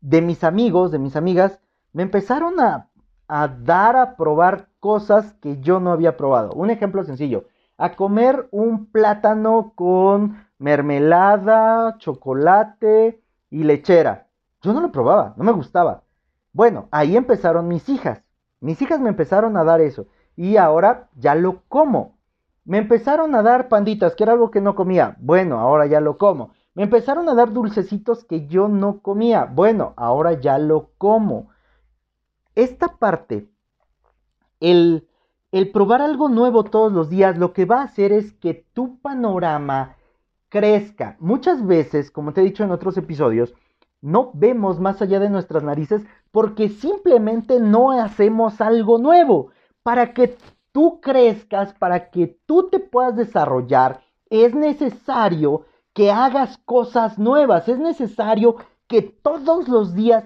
de 0.00 0.22
mis 0.22 0.44
amigos, 0.44 0.92
de 0.92 1.00
mis 1.00 1.16
amigas, 1.16 1.58
me 1.92 2.04
empezaron 2.04 2.60
a 2.60 2.88
a 3.26 3.48
dar 3.48 3.96
a 3.96 4.14
probar 4.14 4.68
cosas 4.78 5.34
que 5.40 5.58
yo 5.58 5.80
no 5.80 5.90
había 5.90 6.16
probado. 6.16 6.52
Un 6.52 6.70
ejemplo 6.70 7.02
sencillo, 7.02 7.46
a 7.78 7.96
comer 7.96 8.46
un 8.52 8.86
plátano 8.92 9.72
con 9.74 10.46
mermelada, 10.58 11.98
chocolate 11.98 13.20
y 13.50 13.64
lechera. 13.64 14.28
Yo 14.60 14.72
no 14.72 14.80
lo 14.80 14.92
probaba, 14.92 15.34
no 15.36 15.42
me 15.42 15.50
gustaba. 15.50 16.01
Bueno, 16.52 16.88
ahí 16.90 17.16
empezaron 17.16 17.68
mis 17.68 17.88
hijas. 17.88 18.22
Mis 18.60 18.80
hijas 18.82 19.00
me 19.00 19.08
empezaron 19.08 19.56
a 19.56 19.64
dar 19.64 19.80
eso 19.80 20.06
y 20.36 20.56
ahora 20.56 21.08
ya 21.16 21.34
lo 21.34 21.62
como. 21.68 22.18
Me 22.64 22.78
empezaron 22.78 23.34
a 23.34 23.42
dar 23.42 23.68
panditas, 23.68 24.14
que 24.14 24.22
era 24.22 24.32
algo 24.32 24.50
que 24.50 24.60
no 24.60 24.74
comía. 24.74 25.16
Bueno, 25.18 25.58
ahora 25.58 25.86
ya 25.86 26.00
lo 26.00 26.16
como. 26.16 26.52
Me 26.74 26.84
empezaron 26.84 27.28
a 27.28 27.34
dar 27.34 27.52
dulcecitos 27.52 28.24
que 28.24 28.46
yo 28.46 28.68
no 28.68 29.00
comía. 29.00 29.44
Bueno, 29.44 29.94
ahora 29.96 30.34
ya 30.34 30.58
lo 30.58 30.90
como 30.98 31.52
esta 32.54 32.98
parte, 32.98 33.48
el, 34.60 35.08
el 35.52 35.70
probar 35.70 36.02
algo 36.02 36.28
nuevo 36.28 36.64
todos 36.64 36.92
los 36.92 37.08
días, 37.08 37.38
lo 37.38 37.52
que 37.52 37.64
va 37.64 37.80
a 37.80 37.84
hacer 37.84 38.12
es 38.12 38.32
que 38.34 38.66
tu 38.74 38.98
panorama 39.00 39.96
crezca. 40.48 41.16
Muchas 41.18 41.66
veces, 41.66 42.10
como 42.10 42.32
te 42.32 42.42
he 42.42 42.44
dicho 42.44 42.62
en 42.62 42.70
otros 42.70 42.98
episodios, 42.98 43.54
no 44.02 44.32
vemos 44.34 44.80
más 44.80 45.00
allá 45.00 45.18
de 45.18 45.30
nuestras 45.30 45.62
narices 45.62 46.02
porque 46.32 46.68
simplemente 46.70 47.60
no 47.60 47.92
hacemos 47.92 48.60
algo 48.60 48.98
nuevo. 48.98 49.50
Para 49.82 50.12
que 50.12 50.36
tú 50.72 51.00
crezcas, 51.00 51.74
para 51.74 52.10
que 52.10 52.38
tú 52.46 52.68
te 52.70 52.80
puedas 52.80 53.14
desarrollar, 53.14 54.00
es 54.30 54.54
necesario 54.54 55.66
que 55.92 56.10
hagas 56.10 56.58
cosas 56.64 57.18
nuevas, 57.18 57.68
es 57.68 57.78
necesario 57.78 58.56
que 58.88 59.02
todos 59.02 59.68
los 59.68 59.94
días 59.94 60.24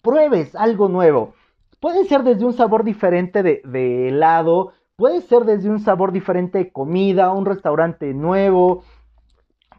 pruebes 0.00 0.54
algo 0.56 0.88
nuevo. 0.88 1.34
Puede 1.78 2.04
ser 2.06 2.22
desde 2.22 2.46
un 2.46 2.54
sabor 2.54 2.84
diferente 2.84 3.42
de, 3.42 4.08
helado, 4.08 4.72
puede 4.96 5.20
ser 5.20 5.44
desde 5.44 5.68
un 5.68 5.80
sabor 5.80 6.12
diferente 6.12 6.58
de 6.58 6.72
comida, 6.72 7.32
un 7.32 7.44
restaurante 7.44 8.14
nuevo. 8.14 8.84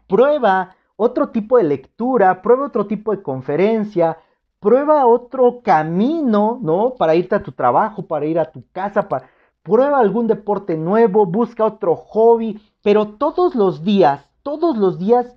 Prueba 0.06 0.76
otro 0.94 1.30
tipo 1.30 1.58
de 1.58 1.64
lectura, 1.64 2.42
prueba 2.42 2.66
otro 2.66 2.86
tipo 2.86 3.10
de 3.10 3.22
conferencia, 3.22 4.18
prueba 4.66 5.06
otro 5.06 5.60
camino, 5.62 6.58
¿no? 6.60 6.94
Para 6.98 7.14
irte 7.14 7.36
a 7.36 7.42
tu 7.44 7.52
trabajo, 7.52 8.04
para 8.04 8.26
ir 8.26 8.36
a 8.36 8.50
tu 8.50 8.64
casa, 8.72 9.08
para... 9.08 9.30
prueba 9.62 10.00
algún 10.00 10.26
deporte 10.26 10.76
nuevo, 10.76 11.24
busca 11.24 11.64
otro 11.64 11.94
hobby, 11.94 12.60
pero 12.82 13.10
todos 13.10 13.54
los 13.54 13.84
días, 13.84 14.28
todos 14.42 14.76
los 14.76 14.98
días, 14.98 15.36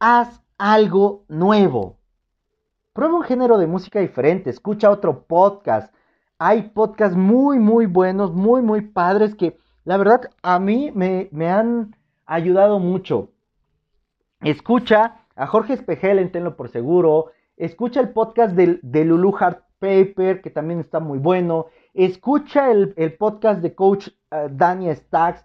haz 0.00 0.42
algo 0.56 1.24
nuevo. 1.28 1.98
Prueba 2.94 3.16
un 3.16 3.24
género 3.24 3.58
de 3.58 3.66
música 3.66 4.00
diferente, 4.00 4.48
escucha 4.48 4.90
otro 4.90 5.24
podcast. 5.24 5.94
Hay 6.38 6.70
podcasts 6.70 7.14
muy, 7.14 7.58
muy 7.58 7.84
buenos, 7.84 8.32
muy, 8.32 8.62
muy 8.62 8.80
padres 8.80 9.34
que 9.34 9.58
la 9.84 9.98
verdad 9.98 10.30
a 10.42 10.58
mí 10.58 10.90
me, 10.94 11.28
han 11.50 11.94
ayudado 12.24 12.78
mucho. 12.78 13.28
Escucha 14.40 15.26
a 15.36 15.46
Jorge 15.46 15.74
Espejel 15.74 16.18
en 16.20 16.32
Tenlo 16.32 16.56
por 16.56 16.70
Seguro. 16.70 17.32
Escucha 17.62 18.00
el 18.00 18.08
podcast 18.08 18.56
de, 18.56 19.04
Lulu 19.04 19.36
Hard 19.38 19.62
Paper, 19.78 20.42
que 20.42 20.50
también 20.50 20.80
está 20.80 20.98
muy 20.98 21.20
bueno. 21.20 21.66
escucha 21.94 22.72
el, 22.72 22.92
podcast 23.16 23.60
de 23.62 23.72
coach 23.72 24.08
uh, 24.08 24.48
Danny 24.50 24.92
Stacks, 24.92 25.44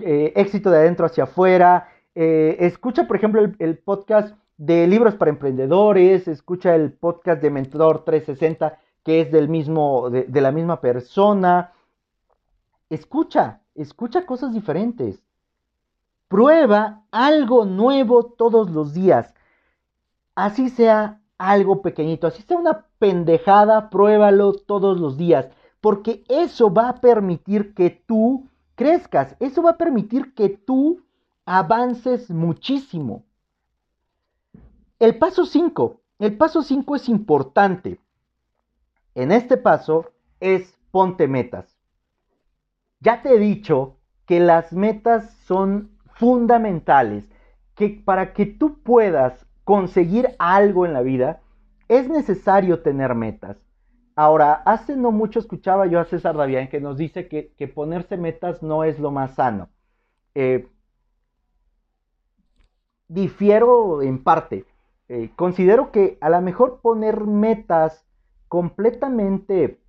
eh, 0.00 0.34
éxito 0.36 0.70
de 0.70 0.80
adentro 0.80 1.06
hacia 1.06 1.24
afuera, 1.24 1.88
eh, 2.14 2.58
escucha 2.60 3.06
por 3.06 3.16
ejemplo 3.16 3.40
el, 3.58 3.78
podcast 3.78 4.36
de 4.58 4.86
libros 4.86 5.14
para 5.14 5.30
emprendedores, 5.30 6.28
escucha 6.28 6.74
el 6.74 6.92
podcast 6.92 7.40
de 7.40 7.48
Mentor 7.48 8.04
360 8.04 8.78
que 9.02 9.22
es 9.22 9.32
del 9.32 9.48
mismo, 9.48 10.10
de 10.10 10.40
la 10.42 10.52
misma 10.52 10.82
persona, 10.82 11.72
escucha, 12.90 13.62
escucha 13.74 14.26
cosas 14.26 14.52
diferentes. 14.52 15.22
Prueba 16.28 17.04
algo 17.10 17.64
nuevo 17.64 18.22
todos 18.26 18.68
los 18.70 18.92
días. 18.92 19.32
Así 20.34 20.68
sea 20.68 21.20
algo 21.38 21.82
pequeñito, 21.82 22.26
así 22.26 22.42
sea 22.42 22.58
una 22.58 22.86
pendejada, 22.98 23.90
pruébalo 23.90 24.52
todos 24.52 25.00
los 25.00 25.16
días. 25.16 25.48
Porque 25.80 26.24
eso 26.28 26.72
va 26.72 26.88
a 26.88 27.00
permitir 27.00 27.74
que 27.74 27.90
tú 27.90 28.48
crezcas. 28.74 29.36
Eso 29.40 29.62
va 29.62 29.70
a 29.70 29.76
permitir 29.76 30.34
que 30.34 30.48
tú 30.48 31.04
avances 31.44 32.30
muchísimo. 32.30 33.24
El 34.98 35.18
paso 35.18 35.44
5. 35.44 36.00
El 36.18 36.36
paso 36.36 36.62
5 36.62 36.96
es 36.96 37.08
importante. 37.08 38.00
En 39.14 39.32
este 39.32 39.56
paso 39.56 40.12
es 40.40 40.76
ponte 40.90 41.28
metas. 41.28 41.76
Ya 43.00 43.20
te 43.22 43.34
he 43.34 43.38
dicho 43.38 43.98
que 44.26 44.40
las 44.40 44.72
metas 44.72 45.34
son 45.46 45.90
fundamentales 46.14 47.28
que 47.74 48.02
para 48.04 48.32
que 48.32 48.46
tú 48.46 48.82
puedas 48.82 49.46
conseguir 49.64 50.30
algo 50.38 50.86
en 50.86 50.92
la 50.92 51.02
vida, 51.02 51.40
es 51.88 52.08
necesario 52.08 52.82
tener 52.82 53.14
metas. 53.14 53.56
Ahora, 54.16 54.62
hace 54.64 54.96
no 54.96 55.10
mucho 55.10 55.40
escuchaba 55.40 55.86
yo 55.86 55.98
a 55.98 56.04
César 56.04 56.36
Davián 56.36 56.68
que 56.68 56.80
nos 56.80 56.96
dice 56.96 57.26
que, 57.28 57.68
ponerse 57.68 58.16
metas 58.16 58.62
no 58.62 58.84
es 58.84 58.98
lo 59.00 59.10
más 59.10 59.34
sano. 59.34 59.68
Eh, 60.34 60.68
difiero 63.08 64.02
en 64.02 64.22
parte. 64.22 64.66
Eh, 65.08 65.30
considero 65.36 65.90
que 65.90 66.16
a 66.20 66.30
lo 66.30 66.40
mejor 66.40 66.80
poner 66.80 67.24
metas 67.24 68.06
completamente 68.48 69.80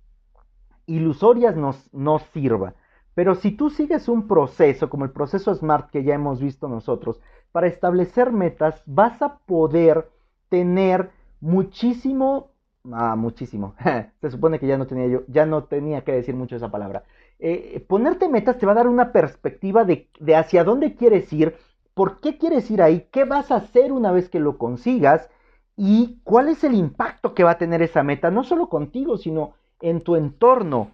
ilusorias 0.86 1.56
nos, 1.56 1.92
no 1.94 2.18
sirva. 2.18 2.74
Pero 3.14 3.34
si 3.34 3.52
tú 3.52 3.70
sigues 3.70 4.08
un 4.08 4.28
proceso, 4.28 4.90
como 4.90 5.04
el 5.04 5.10
proceso 5.10 5.54
SMART 5.54 5.90
que 5.90 6.04
ya 6.04 6.14
hemos 6.14 6.40
visto 6.40 6.68
nosotros, 6.68 7.20
para 7.52 7.66
establecer 7.66 8.32
metas, 8.32 8.82
vas 8.86 9.20
a 9.22 9.38
poder 9.38 10.08
tener 10.48 11.10
muchísimo, 11.40 12.50
ah, 12.92 13.16
muchísimo, 13.16 13.74
se 14.20 14.30
supone 14.30 14.58
que 14.58 14.66
ya 14.66 14.78
no 14.78 14.86
tenía 14.86 15.06
yo, 15.06 15.22
ya 15.28 15.46
no 15.46 15.64
tenía 15.64 16.02
que 16.02 16.12
decir 16.12 16.34
mucho 16.34 16.56
esa 16.56 16.70
palabra. 16.70 17.04
Eh, 17.38 17.84
ponerte 17.86 18.28
metas 18.28 18.58
te 18.58 18.66
va 18.66 18.72
a 18.72 18.76
dar 18.76 18.88
una 18.88 19.12
perspectiva 19.12 19.84
de, 19.84 20.08
de 20.18 20.36
hacia 20.36 20.64
dónde 20.64 20.94
quieres 20.94 21.32
ir, 21.32 21.56
por 21.94 22.20
qué 22.20 22.38
quieres 22.38 22.70
ir 22.70 22.82
ahí, 22.82 23.08
qué 23.10 23.24
vas 23.24 23.50
a 23.50 23.56
hacer 23.56 23.92
una 23.92 24.12
vez 24.12 24.28
que 24.28 24.40
lo 24.40 24.58
consigas 24.58 25.28
y 25.76 26.20
cuál 26.24 26.48
es 26.48 26.64
el 26.64 26.74
impacto 26.74 27.34
que 27.34 27.44
va 27.44 27.52
a 27.52 27.58
tener 27.58 27.82
esa 27.82 28.02
meta, 28.02 28.30
no 28.30 28.44
solo 28.44 28.68
contigo, 28.68 29.18
sino 29.18 29.54
en 29.80 30.00
tu 30.00 30.16
entorno. 30.16 30.90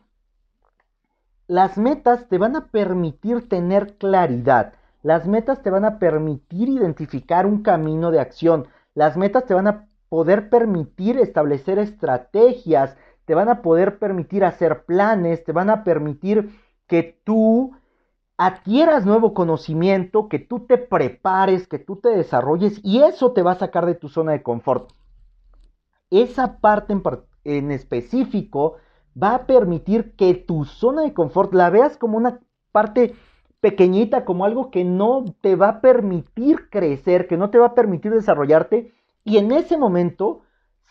Las 1.46 1.78
metas 1.78 2.28
te 2.28 2.38
van 2.38 2.56
a 2.56 2.66
permitir 2.68 3.48
tener 3.48 3.96
claridad. 3.96 4.74
Las 5.02 5.26
metas 5.26 5.62
te 5.62 5.70
van 5.70 5.84
a 5.84 5.98
permitir 5.98 6.68
identificar 6.68 7.46
un 7.46 7.62
camino 7.62 8.10
de 8.10 8.20
acción. 8.20 8.68
Las 8.94 9.16
metas 9.16 9.46
te 9.46 9.54
van 9.54 9.66
a 9.66 9.88
poder 10.08 10.50
permitir 10.50 11.18
establecer 11.18 11.78
estrategias, 11.78 12.96
te 13.24 13.34
van 13.34 13.48
a 13.48 13.62
poder 13.62 13.98
permitir 13.98 14.44
hacer 14.44 14.84
planes, 14.84 15.44
te 15.44 15.52
van 15.52 15.70
a 15.70 15.84
permitir 15.84 16.50
que 16.86 17.18
tú 17.24 17.72
adquieras 18.36 19.06
nuevo 19.06 19.34
conocimiento, 19.34 20.28
que 20.28 20.38
tú 20.38 20.66
te 20.66 20.78
prepares, 20.78 21.66
que 21.66 21.78
tú 21.78 21.96
te 21.96 22.08
desarrolles 22.10 22.80
y 22.82 23.02
eso 23.02 23.32
te 23.32 23.42
va 23.42 23.52
a 23.52 23.58
sacar 23.58 23.86
de 23.86 23.94
tu 23.94 24.08
zona 24.08 24.32
de 24.32 24.42
confort. 24.42 24.90
Esa 26.10 26.58
parte 26.58 26.94
en, 27.44 27.70
específico 27.70 28.76
va 29.20 29.34
a 29.34 29.46
permitir 29.46 30.14
que 30.16 30.34
tu 30.34 30.64
zona 30.64 31.02
de 31.02 31.14
confort 31.14 31.54
la 31.54 31.70
veas 31.70 31.96
como 31.96 32.16
una 32.16 32.40
parte 32.72 33.14
pequeñita, 33.62 34.26
como 34.26 34.44
algo 34.44 34.70
que 34.70 34.84
no 34.84 35.24
te 35.40 35.56
va 35.56 35.68
a 35.68 35.80
permitir 35.80 36.68
crecer, 36.68 37.26
que 37.26 37.38
no 37.38 37.48
te 37.48 37.58
va 37.58 37.68
a 37.68 37.74
permitir 37.74 38.12
desarrollarte, 38.12 38.92
y 39.24 39.38
en 39.38 39.52
ese 39.52 39.78
momento 39.78 40.42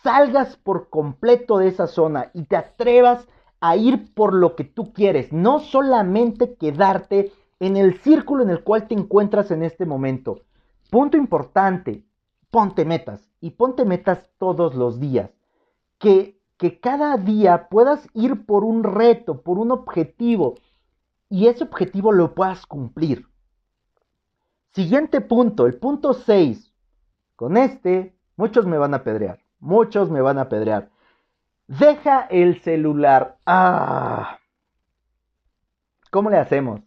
salgas 0.02 0.56
por 0.56 0.90
completo 0.90 1.60
de 1.60 1.68
esa 1.68 1.86
zona 1.86 2.32
y 2.34 2.46
te 2.46 2.56
atrevas 2.56 3.28
a 3.60 3.76
ir 3.76 4.14
por 4.16 4.34
lo 4.34 4.56
que 4.56 4.64
tú 4.64 4.94
quieres, 4.94 5.32
no 5.32 5.60
solamente 5.60 6.56
quedarte 6.56 7.32
en 7.60 7.78
el 7.78 8.00
círculo 8.00 8.42
en 8.42 8.50
el 8.50 8.64
cual 8.64 8.88
te 8.88 8.96
encuentras 8.96 9.52
en 9.52 9.62
este 9.62 9.86
momento. 9.86 10.40
Punto 10.90 11.18
importante, 11.18 12.04
ponte 12.50 12.86
metas 12.86 13.30
y 13.40 13.52
ponte 13.52 13.86
metas 13.86 14.32
todos 14.40 14.74
los 14.74 15.00
días. 15.00 15.30
Que 16.00 16.42
que 16.62 16.80
cada 16.80 17.18
día 17.18 17.70
puedas 17.70 18.08
ir 18.14 18.46
por 18.46 18.64
un 18.64 18.84
reto, 18.84 19.42
por 19.42 19.58
un 19.58 19.72
objetivo, 19.72 20.60
y 21.32 21.48
ese 21.48 21.64
objetivo 21.64 22.12
lo 22.12 22.36
puedas 22.36 22.66
cumplir. 22.66 23.26
Siguiente 24.74 25.22
punto, 25.22 25.66
el 25.66 25.76
punto 25.76 26.14
6. 26.14 26.74
Con 27.38 27.56
este, 27.56 28.14
muchos 28.36 28.66
me 28.66 28.78
van 28.78 28.94
a 28.94 29.04
pedrear, 29.04 29.40
muchos 29.60 30.12
me 30.12 30.22
van 30.22 30.38
a 30.38 30.50
pedrear. 30.50 30.90
Deja 31.68 32.28
el 32.30 32.62
celular. 32.62 33.38
Ah. 33.46 34.40
¿Cómo 36.12 36.30
le 36.30 36.38
hacemos? 36.38 36.82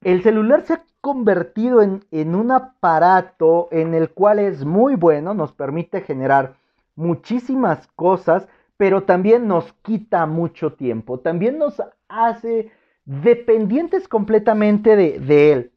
El 0.00 0.22
celular 0.22 0.62
se 0.62 0.72
ha 0.72 0.84
convertido 1.02 1.82
en, 1.82 2.02
en 2.10 2.34
un 2.34 2.50
aparato 2.50 3.68
en 3.72 3.92
el 3.92 4.10
cual 4.10 4.38
es 4.38 4.64
muy 4.64 4.94
bueno, 4.94 5.34
nos 5.34 5.52
permite 5.52 6.00
generar 6.00 6.56
muchísimas 6.94 7.88
cosas, 7.88 8.48
pero 8.78 9.02
también 9.02 9.46
nos 9.46 9.70
quita 9.82 10.24
mucho 10.24 10.72
tiempo, 10.72 11.20
también 11.20 11.58
nos 11.58 11.82
hace 12.08 12.72
dependientes 13.06 14.08
completamente 14.08 14.96
de, 14.96 15.52
él. 15.52 15.72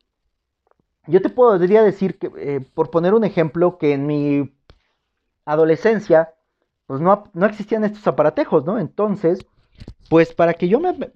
Yo 1.07 1.21
te 1.21 1.29
podría 1.29 1.83
decir 1.83 2.17
que, 2.17 2.31
eh, 2.37 2.65
por 2.73 2.89
poner 2.89 3.13
un 3.13 3.23
ejemplo, 3.23 3.77
que 3.77 3.93
en 3.93 4.05
mi 4.05 4.51
adolescencia, 5.45 6.33
pues 6.87 6.99
no, 6.99 7.23
no 7.33 7.45
existían 7.45 7.83
estos 7.83 8.05
aparatejos, 8.07 8.65
¿no? 8.65 8.79
Entonces, 8.79 9.45
pues 10.09 10.33
para 10.33 10.55
que 10.55 10.67
yo 10.67 10.79
me, 10.79 11.11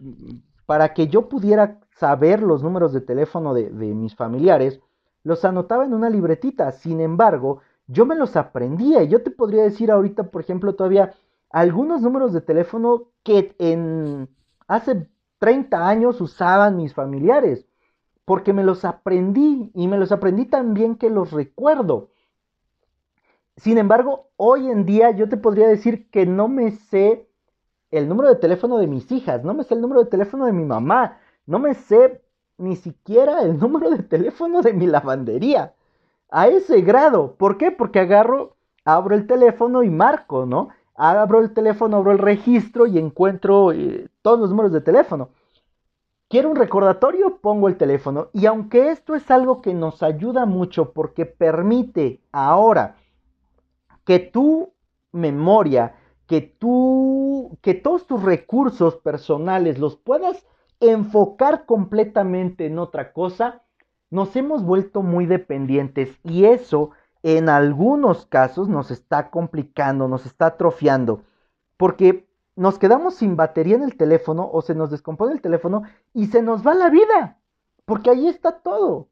para 0.66 0.94
que 0.94 1.08
yo 1.08 1.28
pudiera 1.28 1.80
saber 1.98 2.42
los 2.42 2.64
números 2.64 2.94
de 2.94 3.02
teléfono 3.02 3.54
de, 3.54 3.70
de 3.70 3.88
mis 3.94 4.16
familiares, 4.16 4.80
los 5.24 5.44
anotaba 5.46 5.86
en 5.86 5.94
una 5.94 6.10
libretita. 6.10 6.72
Sin 6.72 7.02
embargo, 7.02 7.62
yo 7.88 8.06
me 8.06 8.16
los 8.16 8.36
aprendía. 8.36 9.04
Yo 9.04 9.24
te 9.24 9.32
podría 9.32 9.64
decir 9.64 9.92
ahorita, 9.92 10.24
por 10.24 10.42
ejemplo, 10.42 10.76
todavía 10.76 11.14
algunos 11.50 12.02
números 12.02 12.34
de 12.34 12.42
teléfono 12.42 13.10
que 13.24 13.56
en 13.60 14.30
hace 14.68 15.08
30 15.44 15.90
años 15.90 16.22
usaban 16.22 16.78
mis 16.78 16.94
familiares. 16.94 17.66
Porque 18.24 18.54
me 18.54 18.64
los 18.64 18.86
aprendí 18.86 19.72
y 19.76 19.90
me 19.90 19.98
los 19.98 20.14
aprendí 20.14 20.46
tan 20.46 20.74
bien 20.74 20.96
que 20.96 21.10
los 21.10 21.34
recuerdo. 21.34 22.12
Sin 23.58 23.78
embargo, 23.78 24.30
hoy 24.38 24.70
en 24.70 24.86
día 24.86 25.12
yo 25.12 25.28
te 25.28 25.36
podría 25.36 25.68
decir 25.68 26.10
que 26.10 26.26
no 26.26 26.48
me 26.48 26.72
sé 26.72 27.28
el 27.92 28.08
número 28.08 28.30
de 28.30 28.38
teléfono 28.38 28.78
de 28.78 28.88
mis 28.88 29.12
hijas, 29.12 29.44
no 29.44 29.54
me 29.54 29.66
sé 29.66 29.74
el 29.74 29.82
número 29.82 30.06
de 30.06 30.10
teléfono 30.10 30.46
de 30.46 30.54
mi 30.54 30.64
mamá, 30.64 31.20
no 31.46 31.60
me 31.60 31.74
sé 31.74 32.22
ni 32.58 32.78
siquiera 32.78 33.42
el 33.42 33.60
número 33.60 33.90
de 33.90 34.02
teléfono 34.02 34.62
de 34.62 34.72
mi 34.72 34.88
lavandería 34.88 35.74
a 36.30 36.48
ese 36.48 36.80
grado. 36.80 37.36
¿Por 37.36 37.58
qué? 37.58 37.70
Porque 37.70 38.00
agarro, 38.00 38.56
abro 38.86 39.14
el 39.14 39.28
teléfono 39.28 39.84
y 39.84 39.90
marco, 39.90 40.46
¿no? 40.46 40.70
Abro 40.96 41.40
el 41.40 41.54
teléfono, 41.54 41.98
abro 41.98 42.12
el 42.12 42.20
registro 42.20 42.86
y 42.86 43.00
encuentro 43.00 43.72
eh, 43.72 44.08
todos 44.22 44.40
los 44.40 44.50
números 44.50 44.72
de 44.72 44.82
teléfono. 44.82 45.30
Quiero 46.30 46.50
un 46.50 46.56
recordatorio, 46.56 47.38
pongo 47.38 47.68
el 47.68 47.78
teléfono. 47.78 48.30
Y 48.34 48.46
aunque 48.46 48.90
esto 48.90 49.16
es 49.16 49.30
algo 49.30 49.62
que 49.62 49.74
nos 49.74 50.02
ayuda 50.04 50.46
mucho 50.46 50.92
porque 50.92 51.26
permite 51.26 52.22
ahora 52.32 52.96
que 54.06 54.20
tu 54.20 54.74
memoria, 55.12 55.96
que 56.28 56.42
tú, 56.42 57.58
que 57.62 57.74
todos 57.74 58.08
tus 58.08 58.24
recursos 58.24 58.96
personales 58.98 59.80
los 59.80 59.96
puedas 59.96 60.46
enfocar 60.80 61.66
completamente 61.66 62.66
en 62.66 62.80
otra 62.80 63.14
cosa, 63.14 63.62
nos 64.10 64.36
hemos 64.36 64.64
vuelto 64.64 65.02
muy 65.02 65.26
dependientes 65.26 66.10
y 66.24 66.46
eso 66.46 66.92
en 67.24 67.48
algunos 67.50 68.26
casos 68.26 68.68
nos 68.68 68.92
está 68.92 69.30
complicando, 69.32 70.08
nos 70.10 70.26
está 70.26 70.48
atrofiando, 70.48 71.24
porque 71.78 72.28
nos 72.56 72.78
quedamos 72.78 73.16
sin 73.16 73.36
batería 73.38 73.76
en 73.76 73.84
el 73.84 73.98
teléfono 73.98 74.50
o 74.52 74.62
se 74.62 74.76
nos 74.76 74.92
descompone 74.92 75.34
el 75.34 75.42
teléfono 75.42 75.84
y 76.14 76.28
se 76.28 76.42
nos 76.44 76.68
va 76.68 76.76
la 76.76 76.90
vida, 76.90 77.40
porque 77.86 78.10
ahí 78.10 78.28
está 78.28 78.60
todo. 78.60 79.08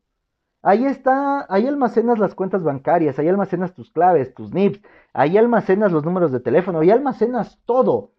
Ahí 0.64 0.86
está, 0.86 1.48
ahí 1.50 1.66
almacenas 1.66 2.20
las 2.20 2.36
cuentas 2.36 2.64
bancarias, 2.64 3.18
ahí 3.18 3.28
almacenas 3.28 3.74
tus 3.74 3.90
claves, 3.90 4.36
tus 4.36 4.54
NIPS, 4.54 4.82
ahí 5.12 5.38
almacenas 5.38 5.92
los 5.92 6.06
números 6.06 6.32
de 6.32 6.40
teléfono, 6.40 6.80
ahí 6.82 6.92
almacenas 6.92 7.60
todo. 7.66 8.12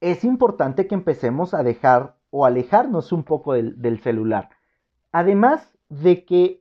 es 0.00 0.24
importante 0.24 0.86
que 0.86 0.94
empecemos 0.94 1.54
a 1.54 1.62
dejar 1.62 2.16
o 2.30 2.46
alejarnos 2.46 3.12
un 3.12 3.24
poco 3.24 3.54
del, 3.54 3.80
del 3.82 4.00
celular. 4.00 4.50
Además 5.12 5.72
de 5.88 6.24
que 6.24 6.59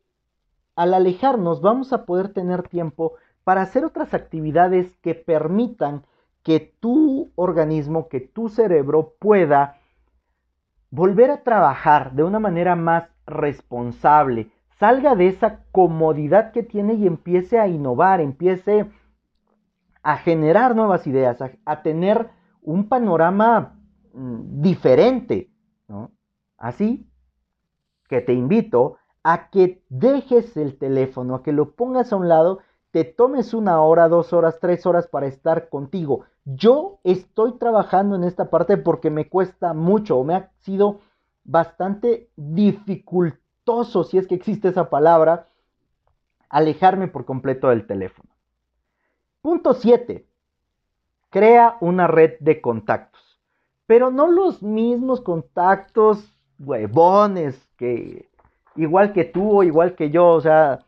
al 0.79 0.93
alejarnos 0.93 1.59
vamos 1.59 1.91
a 1.91 2.05
poder 2.05 2.31
tener 2.31 2.63
tiempo 2.69 3.15
para 3.43 3.63
hacer 3.63 3.83
otras 3.83 4.13
actividades 4.13 4.95
que 5.01 5.13
permitan 5.13 6.05
que 6.41 6.73
tu 6.79 7.33
organismo, 7.35 8.07
que 8.07 8.21
tu 8.21 8.47
cerebro 8.47 9.13
pueda 9.19 9.75
volver 10.89 11.31
a 11.31 11.43
trabajar 11.43 12.13
de 12.13 12.23
una 12.23 12.39
manera 12.39 12.77
más 12.77 13.09
responsable, 13.25 14.51
salga 14.79 15.15
de 15.15 15.27
esa 15.27 15.65
comodidad 15.73 16.53
que 16.53 16.63
tiene 16.63 16.93
y 16.93 17.07
empiece 17.07 17.59
a 17.59 17.67
innovar, 17.67 18.21
empiece 18.21 18.89
a 20.01 20.15
generar 20.15 20.77
nuevas 20.77 21.05
ideas, 21.07 21.43
a, 21.65 21.81
tener 21.81 22.29
un 22.61 22.87
panorama 22.87 23.77
mm, 24.13 24.61
diferente. 24.61 25.51
Así 26.57 27.11
que 28.07 28.21
te 28.21 28.31
invito 28.31 28.98
a 29.23 29.49
que 29.49 29.82
dejes 29.89 30.55
el 30.58 30.77
teléfono, 30.77 31.36
a 31.36 31.43
que 31.43 31.51
lo 31.51 31.71
pongas 31.71 32.13
a 32.13 32.15
un 32.15 32.27
lado, 32.27 32.60
te 32.91 33.03
tomes 33.03 33.53
una 33.53 33.82
hora, 33.82 34.08
dos 34.08 34.34
horas, 34.34 34.60
tres 34.60 34.86
horas 34.86 35.08
para 35.08 35.27
estar 35.27 35.69
contigo. 35.69 36.25
Yo 36.45 36.99
estoy 37.03 37.58
trabajando 37.58 38.15
en 38.15 38.23
esta 38.23 38.49
parte 38.49 38.77
porque 38.77 39.10
me 39.10 39.29
cuesta 39.29 39.73
mucho, 39.73 40.23
me 40.23 40.36
ha 40.36 40.51
sido 40.60 41.01
bastante 41.43 42.29
dificultoso, 42.36 44.03
si 44.03 44.17
es 44.17 44.27
que 44.27 44.36
existe 44.36 44.69
esa 44.69 44.89
palabra, 44.89 45.47
alejarme 46.49 47.08
por 47.08 47.25
completo 47.25 47.69
del 47.69 47.86
teléfono. 47.86 48.29
Punto 49.41 49.73
7. 49.73 50.25
Crea 51.29 51.77
una 51.79 52.08
red 52.08 52.34
de 52.39 52.60
contactos. 52.62 53.39
Pero 53.86 54.12
no 54.12 54.27
los 54.27 54.62
mismos 54.62 55.21
contactos 55.21 56.34
huevones 56.60 57.67
que 57.77 58.28
igual 58.75 59.13
que 59.13 59.25
tú 59.25 59.60
o 59.60 59.63
igual 59.63 59.95
que 59.95 60.10
yo, 60.10 60.27
o 60.29 60.41
sea, 60.41 60.79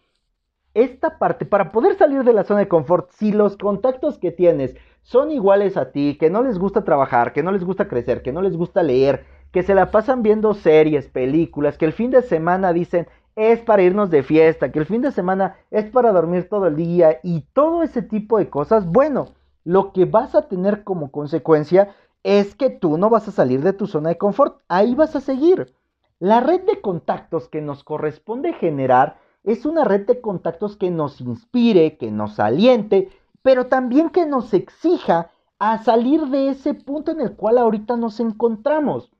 esta 0.74 1.18
parte, 1.20 1.46
para 1.46 1.72
poder 1.72 1.98
salir 1.98 2.24
de 2.24 2.34
la 2.34 2.44
zona 2.44 2.62
de 2.62 2.68
confort, 2.68 3.12
si 3.12 3.32
los 3.32 3.58
contactos 3.58 4.18
que 4.18 4.32
tienes 4.32 4.76
son 5.04 5.32
iguales 5.32 5.78
a 5.78 5.92
ti, 5.92 6.18
que 6.20 6.30
no 6.30 6.44
les 6.44 6.60
gusta 6.60 6.84
trabajar, 6.84 7.34
que 7.34 7.44
no 7.44 7.52
les 7.52 7.64
gusta 7.64 7.88
crecer, 7.88 8.22
que 8.22 8.32
no 8.32 8.42
les 8.42 8.56
gusta 8.56 8.84
leer, 8.84 9.26
que 9.52 9.64
se 9.64 9.76
la 9.76 9.92
pasan 9.92 10.24
viendo 10.24 10.54
series, 10.54 11.08
películas, 11.10 11.78
que 11.78 11.86
el 11.86 11.94
fin 11.94 12.12
de 12.12 12.22
semana 12.22 12.74
dicen 12.74 13.08
es 13.36 13.60
para 13.62 13.82
irnos 13.82 14.10
de 14.10 14.24
fiesta, 14.24 14.72
que 14.72 14.80
el 14.80 14.86
fin 14.86 15.02
de 15.02 15.12
semana 15.12 15.56
es 15.72 15.86
para 15.86 16.12
dormir 16.12 16.50
todo 16.50 16.68
el 16.68 16.76
día 16.76 17.20
y 17.24 17.42
todo 17.54 17.84
ese 17.84 18.02
tipo 18.02 18.38
de 18.38 18.50
cosas, 18.50 18.86
bueno, 18.86 19.30
lo 19.64 19.94
que 19.94 20.06
vas 20.06 20.36
a 20.36 20.48
tener 20.48 20.84
como 20.84 21.12
consecuencia 21.12 21.96
es 22.24 22.56
que 22.56 22.70
tú 22.70 22.98
no 22.98 23.10
vas 23.10 23.28
a 23.28 23.32
salir 23.32 23.62
de 23.62 23.74
tu 23.74 23.88
zona 23.88 24.10
de 24.10 24.18
confort, 24.18 24.62
ahí 24.68 24.96
vas 24.96 25.16
a 25.16 25.22
seguir. 25.22 25.74
La 26.22 26.40
red 26.40 26.62
de 26.66 26.82
contactos 26.82 27.50
que 27.50 27.62
nos 27.62 27.84
corresponde 27.84 28.54
generar 28.54 29.18
es 29.44 29.66
una 29.66 29.84
red 29.84 30.06
de 30.06 30.22
contactos 30.22 30.78
que 30.78 30.92
nos 30.92 31.20
inspire, 31.20 31.98
que 31.98 32.12
nos 32.12 32.40
aliente, 32.40 33.10
pero 33.42 33.66
también 33.66 34.12
que 34.12 34.28
nos 34.28 34.54
exija 34.54 35.32
a 35.58 35.80
salir 35.80 36.28
de 36.28 36.50
ese 36.50 36.76
punto 36.76 37.10
en 37.10 37.22
el 37.22 37.36
cual 37.36 37.58
ahorita 37.58 37.98
nos 37.98 38.20
encontramos. 38.20 39.12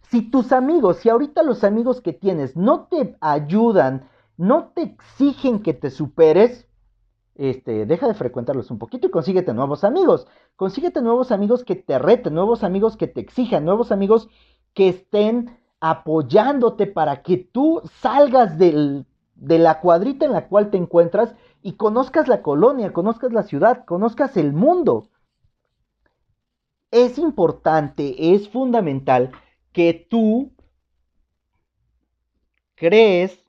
Si 0.00 0.22
tus 0.22 0.52
amigos, 0.52 0.96
si 0.96 1.10
ahorita 1.10 1.42
los 1.42 1.62
amigos 1.62 2.00
que 2.00 2.14
tienes 2.14 2.56
no 2.56 2.86
te 2.86 3.14
ayudan, 3.20 4.08
no 4.38 4.72
te 4.74 4.80
exigen 4.84 5.62
que 5.62 5.74
te 5.74 5.90
superes, 5.90 6.66
este, 7.34 7.84
deja 7.84 8.08
de 8.08 8.14
frecuentarlos 8.14 8.70
un 8.70 8.78
poquito 8.78 9.08
y 9.08 9.10
consíguete 9.10 9.52
nuevos 9.52 9.84
amigos. 9.84 10.26
Consíguete 10.56 11.02
nuevos 11.02 11.32
amigos 11.32 11.64
que 11.64 11.76
te 11.76 11.98
reten, 11.98 12.32
nuevos 12.32 12.64
amigos 12.64 12.96
que 12.96 13.08
te 13.08 13.20
exijan, 13.20 13.66
nuevos 13.66 13.92
amigos 13.92 14.30
que 14.72 14.88
estén 14.88 15.60
apoyándote 15.84 16.86
para 16.86 17.22
que 17.22 17.36
tú 17.38 17.82
salgas 18.00 18.56
de 18.56 19.04
la 19.36 19.80
cuadrita 19.80 20.24
en 20.24 20.32
la 20.32 20.46
cual 20.46 20.70
te 20.70 20.76
encuentras 20.76 21.34
y 21.60 21.72
conozcas 21.72 22.28
la 22.28 22.40
colonia, 22.40 22.92
conozcas 22.92 23.32
la 23.32 23.42
ciudad, 23.42 23.84
conozcas 23.84 24.36
el 24.36 24.52
mundo. 24.52 25.08
Es 26.92 27.18
importante, 27.18 28.32
es 28.32 28.48
fundamental 28.48 29.32
que 29.72 30.06
tú 30.08 30.52
crees 32.76 33.44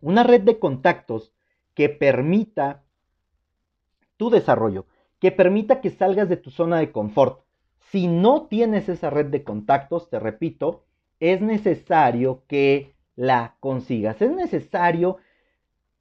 una 0.00 0.24
red 0.24 0.40
de 0.40 0.58
contactos 0.58 1.32
que 1.74 1.90
permita 1.90 2.82
tu 4.16 4.30
desarrollo, 4.30 4.86
que 5.20 5.30
permita 5.30 5.80
que 5.80 5.90
salgas 5.90 6.28
de 6.28 6.38
tu 6.38 6.50
zona 6.50 6.78
de 6.78 6.90
confort. 6.90 7.44
Si 7.78 8.08
no 8.08 8.46
tienes 8.46 8.88
esa 8.88 9.10
red 9.10 9.26
de 9.26 9.44
contactos, 9.44 10.10
te 10.10 10.18
repito, 10.18 10.82
es 11.32 11.40
necesario 11.40 12.42
que 12.46 12.94
la 13.16 13.56
consigas. 13.60 14.20
Es 14.20 14.30
necesario 14.30 15.16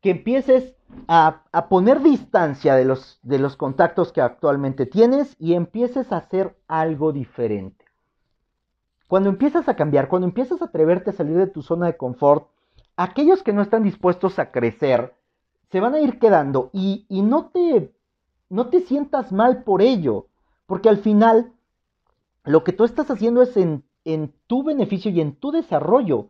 que 0.02 0.12
empieces 0.12 0.76
a, 1.08 1.44
poner 1.70 2.02
distancia 2.02 2.76
de 2.76 2.84
los, 2.84 3.20
de 3.24 3.40
los 3.40 3.56
contactos 3.56 4.12
que 4.12 4.20
actualmente 4.20 4.86
tienes 4.86 5.34
y 5.40 5.54
empieces 5.54 6.12
a 6.12 6.18
hacer 6.18 6.58
algo 6.68 7.14
diferente. 7.14 7.86
Cuando 9.08 9.30
empiezas 9.30 9.70
a 9.70 9.78
cambiar, 9.78 10.10
cuando 10.10 10.28
empiezas 10.28 10.62
a 10.62 10.66
atreverte 10.66 11.12
a 11.12 11.14
salir 11.14 11.38
de 11.38 11.48
tu 11.48 11.62
zona 11.62 11.86
de 11.86 11.96
confort, 11.96 12.50
aquellos 12.98 13.44
que 13.44 13.54
no 13.54 13.62
están 13.62 13.84
dispuestos 13.84 14.40
a 14.40 14.52
crecer 14.52 15.14
se 15.72 15.80
van 15.80 15.94
a 15.94 16.02
ir 16.02 16.20
quedando 16.20 16.70
y, 16.74 17.06
no, 17.10 17.46
te, 17.46 17.94
no 18.50 18.68
te 18.68 18.82
sientas 18.82 19.32
mal 19.32 19.64
por 19.64 19.82
ello, 19.82 20.28
porque 20.66 20.90
al 20.90 20.98
final 20.98 21.54
lo 22.44 22.66
que 22.66 22.74
tú 22.74 22.84
estás 22.84 23.10
haciendo 23.10 23.42
es 23.42 23.56
en, 23.56 23.84
en 24.06 24.34
tu 24.48 24.64
beneficio 24.64 25.12
y 25.12 25.22
en 25.22 25.36
tu 25.36 25.52
desarrollo. 25.52 26.30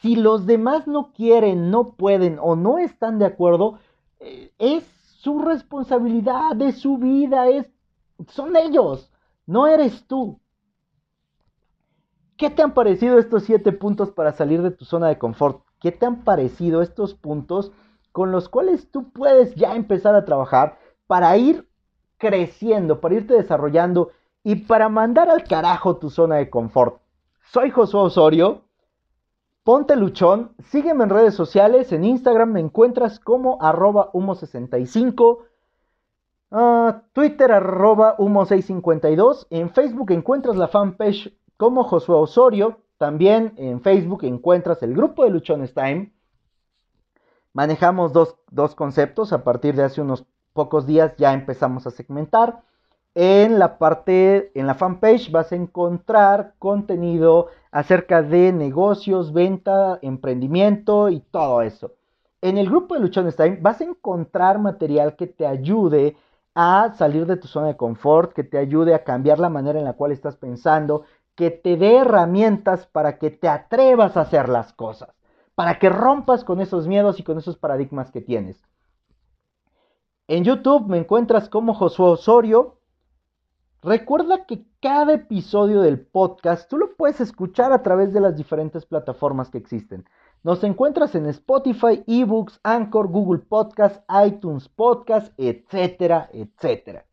Si 0.00 0.16
los 0.16 0.46
demás 0.46 0.86
no 0.86 1.12
quieren, 1.12 1.70
no 1.70 1.94
pueden 1.94 2.38
o 2.40 2.56
no 2.56 2.78
están 2.78 3.18
de 3.18 3.26
acuerdo, 3.26 3.78
eh, 4.20 4.52
es 4.58 4.84
su 5.20 5.40
responsabilidad, 5.40 6.60
es 6.62 6.78
su 6.78 6.98
vida, 6.98 7.48
es, 7.48 7.66
son 8.28 8.56
ellos, 8.56 9.10
no 9.46 9.66
eres 9.66 10.06
tú. 10.06 10.40
¿Qué 12.36 12.50
te 12.50 12.62
han 12.62 12.72
parecido 12.72 13.18
estos 13.18 13.42
siete 13.42 13.72
puntos 13.72 14.12
para 14.12 14.32
salir 14.32 14.62
de 14.62 14.70
tu 14.70 14.84
zona 14.84 15.08
de 15.08 15.18
confort? 15.18 15.64
¿Qué 15.80 15.90
te 15.90 16.06
han 16.06 16.22
parecido 16.22 16.82
estos 16.82 17.14
puntos 17.14 17.72
con 18.12 18.30
los 18.30 18.48
cuales 18.48 18.90
tú 18.92 19.10
puedes 19.10 19.56
ya 19.56 19.74
empezar 19.74 20.14
a 20.14 20.24
trabajar 20.24 20.78
para 21.08 21.36
ir 21.36 21.68
creciendo, 22.16 23.00
para 23.00 23.16
irte 23.16 23.34
desarrollando 23.34 24.10
y 24.44 24.54
para 24.54 24.88
mandar 24.88 25.28
al 25.28 25.42
carajo 25.44 25.96
tu 25.96 26.10
zona 26.10 26.36
de 26.36 26.48
confort? 26.48 27.00
Soy 27.52 27.70
Josué 27.70 28.00
Osorio. 28.00 28.64
Ponte 29.64 29.96
luchón, 29.96 30.54
sígueme 30.64 31.04
en 31.04 31.10
redes 31.10 31.34
sociales, 31.34 31.92
en 31.92 32.04
Instagram 32.04 32.52
me 32.52 32.60
encuentras 32.60 33.18
como 33.20 33.62
arroba 33.62 34.12
humo65, 34.12 35.38
ah, 36.50 37.02
Twitter 37.12 37.52
arroba 37.52 38.18
humo652, 38.18 39.46
en 39.48 39.70
Facebook 39.70 40.10
encuentras 40.10 40.56
la 40.56 40.68
fanpage 40.68 41.34
como 41.56 41.84
Josué 41.84 42.16
Osorio, 42.16 42.80
también 42.98 43.54
en 43.56 43.80
Facebook 43.80 44.24
encuentras 44.24 44.82
el 44.82 44.94
grupo 44.94 45.24
de 45.24 45.30
Luchones 45.30 45.72
Time. 45.72 46.12
Manejamos 47.54 48.12
dos, 48.12 48.36
dos 48.50 48.74
conceptos, 48.74 49.32
a 49.32 49.42
partir 49.42 49.74
de 49.74 49.84
hace 49.84 50.02
unos 50.02 50.26
pocos 50.52 50.86
días 50.86 51.14
ya 51.16 51.32
empezamos 51.32 51.86
a 51.86 51.90
segmentar. 51.90 52.62
En 53.20 53.58
la 53.58 53.78
parte, 53.78 54.52
en 54.54 54.68
la 54.68 54.76
fanpage 54.76 55.32
vas 55.32 55.50
a 55.50 55.56
encontrar 55.56 56.54
contenido 56.60 57.48
acerca 57.72 58.22
de 58.22 58.52
negocios, 58.52 59.32
venta, 59.32 59.98
emprendimiento 60.02 61.08
y 61.08 61.18
todo 61.18 61.62
eso. 61.62 61.94
En 62.42 62.58
el 62.58 62.68
grupo 62.68 62.94
de 62.94 63.00
Luchones 63.00 63.34
Time 63.34 63.58
vas 63.60 63.80
a 63.80 63.86
encontrar 63.86 64.60
material 64.60 65.16
que 65.16 65.26
te 65.26 65.48
ayude 65.48 66.16
a 66.54 66.94
salir 66.94 67.26
de 67.26 67.36
tu 67.36 67.48
zona 67.48 67.66
de 67.66 67.76
confort, 67.76 68.34
que 68.34 68.44
te 68.44 68.56
ayude 68.56 68.94
a 68.94 69.02
cambiar 69.02 69.40
la 69.40 69.48
manera 69.48 69.80
en 69.80 69.84
la 69.84 69.94
cual 69.94 70.12
estás 70.12 70.36
pensando, 70.36 71.02
que 71.34 71.50
te 71.50 71.76
dé 71.76 71.96
herramientas 71.96 72.86
para 72.86 73.18
que 73.18 73.32
te 73.32 73.48
atrevas 73.48 74.16
a 74.16 74.20
hacer 74.20 74.48
las 74.48 74.72
cosas, 74.72 75.12
para 75.56 75.80
que 75.80 75.88
rompas 75.88 76.44
con 76.44 76.60
esos 76.60 76.86
miedos 76.86 77.18
y 77.18 77.24
con 77.24 77.36
esos 77.36 77.56
paradigmas 77.56 78.12
que 78.12 78.20
tienes. 78.20 78.62
En 80.28 80.44
YouTube 80.44 80.86
me 80.86 80.98
encuentras 80.98 81.48
como 81.48 81.74
Josué 81.74 82.10
Osorio, 82.10 82.77
Recuerda 83.82 84.44
que 84.44 84.64
cada 84.82 85.12
episodio 85.12 85.82
del 85.82 86.00
podcast 86.00 86.68
tú 86.68 86.78
lo 86.78 86.96
puedes 86.96 87.20
escuchar 87.20 87.72
a 87.72 87.84
través 87.84 88.12
de 88.12 88.18
las 88.20 88.36
diferentes 88.36 88.84
plataformas 88.84 89.50
que 89.50 89.58
existen. 89.58 90.04
Nos 90.42 90.64
encuentras 90.64 91.14
en 91.14 91.26
Spotify, 91.26 92.02
eBooks, 92.08 92.58
Anchor, 92.64 93.06
Google 93.06 93.38
Podcast, 93.38 94.02
iTunes 94.26 94.68
Podcast, 94.68 95.32
etcétera, 95.38 96.28
etcétera. 96.32 97.06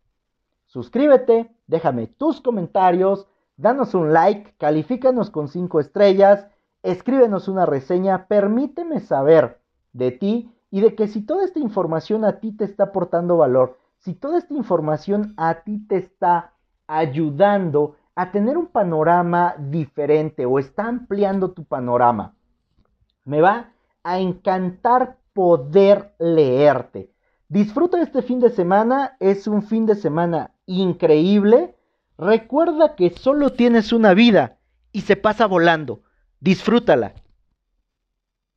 Suscríbete, 0.65 1.55
déjame 1.67 2.07
tus 2.07 2.41
comentarios, 2.41 3.27
danos 3.57 3.93
un 3.93 4.11
like, 4.11 4.55
califícanos 4.57 5.29
con 5.29 5.49
5 5.49 5.79
estrellas, 5.79 6.47
escríbenos 6.81 7.47
una 7.47 7.67
reseña, 7.67 8.25
permíteme 8.25 9.01
saber 9.01 9.61
de 9.93 10.09
ti 10.09 10.51
y 10.71 10.81
de 10.81 10.95
que 10.95 11.07
si 11.07 11.21
toda 11.21 11.45
esta 11.45 11.59
información 11.59 12.25
a 12.25 12.39
ti 12.39 12.53
te 12.53 12.65
está 12.65 12.85
aportando 12.85 13.37
valor, 13.37 13.77
si 13.99 14.15
toda 14.15 14.39
esta 14.39 14.55
información 14.55 15.35
a 15.37 15.61
ti 15.61 15.85
te 15.87 15.97
está 15.97 16.54
ayudando 16.87 17.95
a 18.15 18.31
tener 18.31 18.57
un 18.57 18.67
panorama 18.67 19.55
diferente 19.57 20.45
o 20.45 20.59
está 20.59 20.87
ampliando 20.87 21.51
tu 21.51 21.65
panorama. 21.65 22.35
Me 23.25 23.41
va 23.41 23.71
a 24.03 24.19
encantar 24.19 25.17
poder 25.33 26.13
leerte. 26.19 27.11
Disfruta 27.49 28.01
este 28.01 28.21
fin 28.21 28.39
de 28.39 28.49
semana, 28.49 29.17
es 29.19 29.47
un 29.47 29.63
fin 29.63 29.85
de 29.85 29.95
semana 29.95 30.51
increíble. 30.65 31.75
Recuerda 32.17 32.95
que 32.95 33.09
solo 33.09 33.51
tienes 33.51 33.91
una 33.91 34.13
vida 34.13 34.57
y 34.91 35.01
se 35.01 35.15
pasa 35.15 35.45
volando. 35.45 36.01
Disfrútala. 36.39 37.13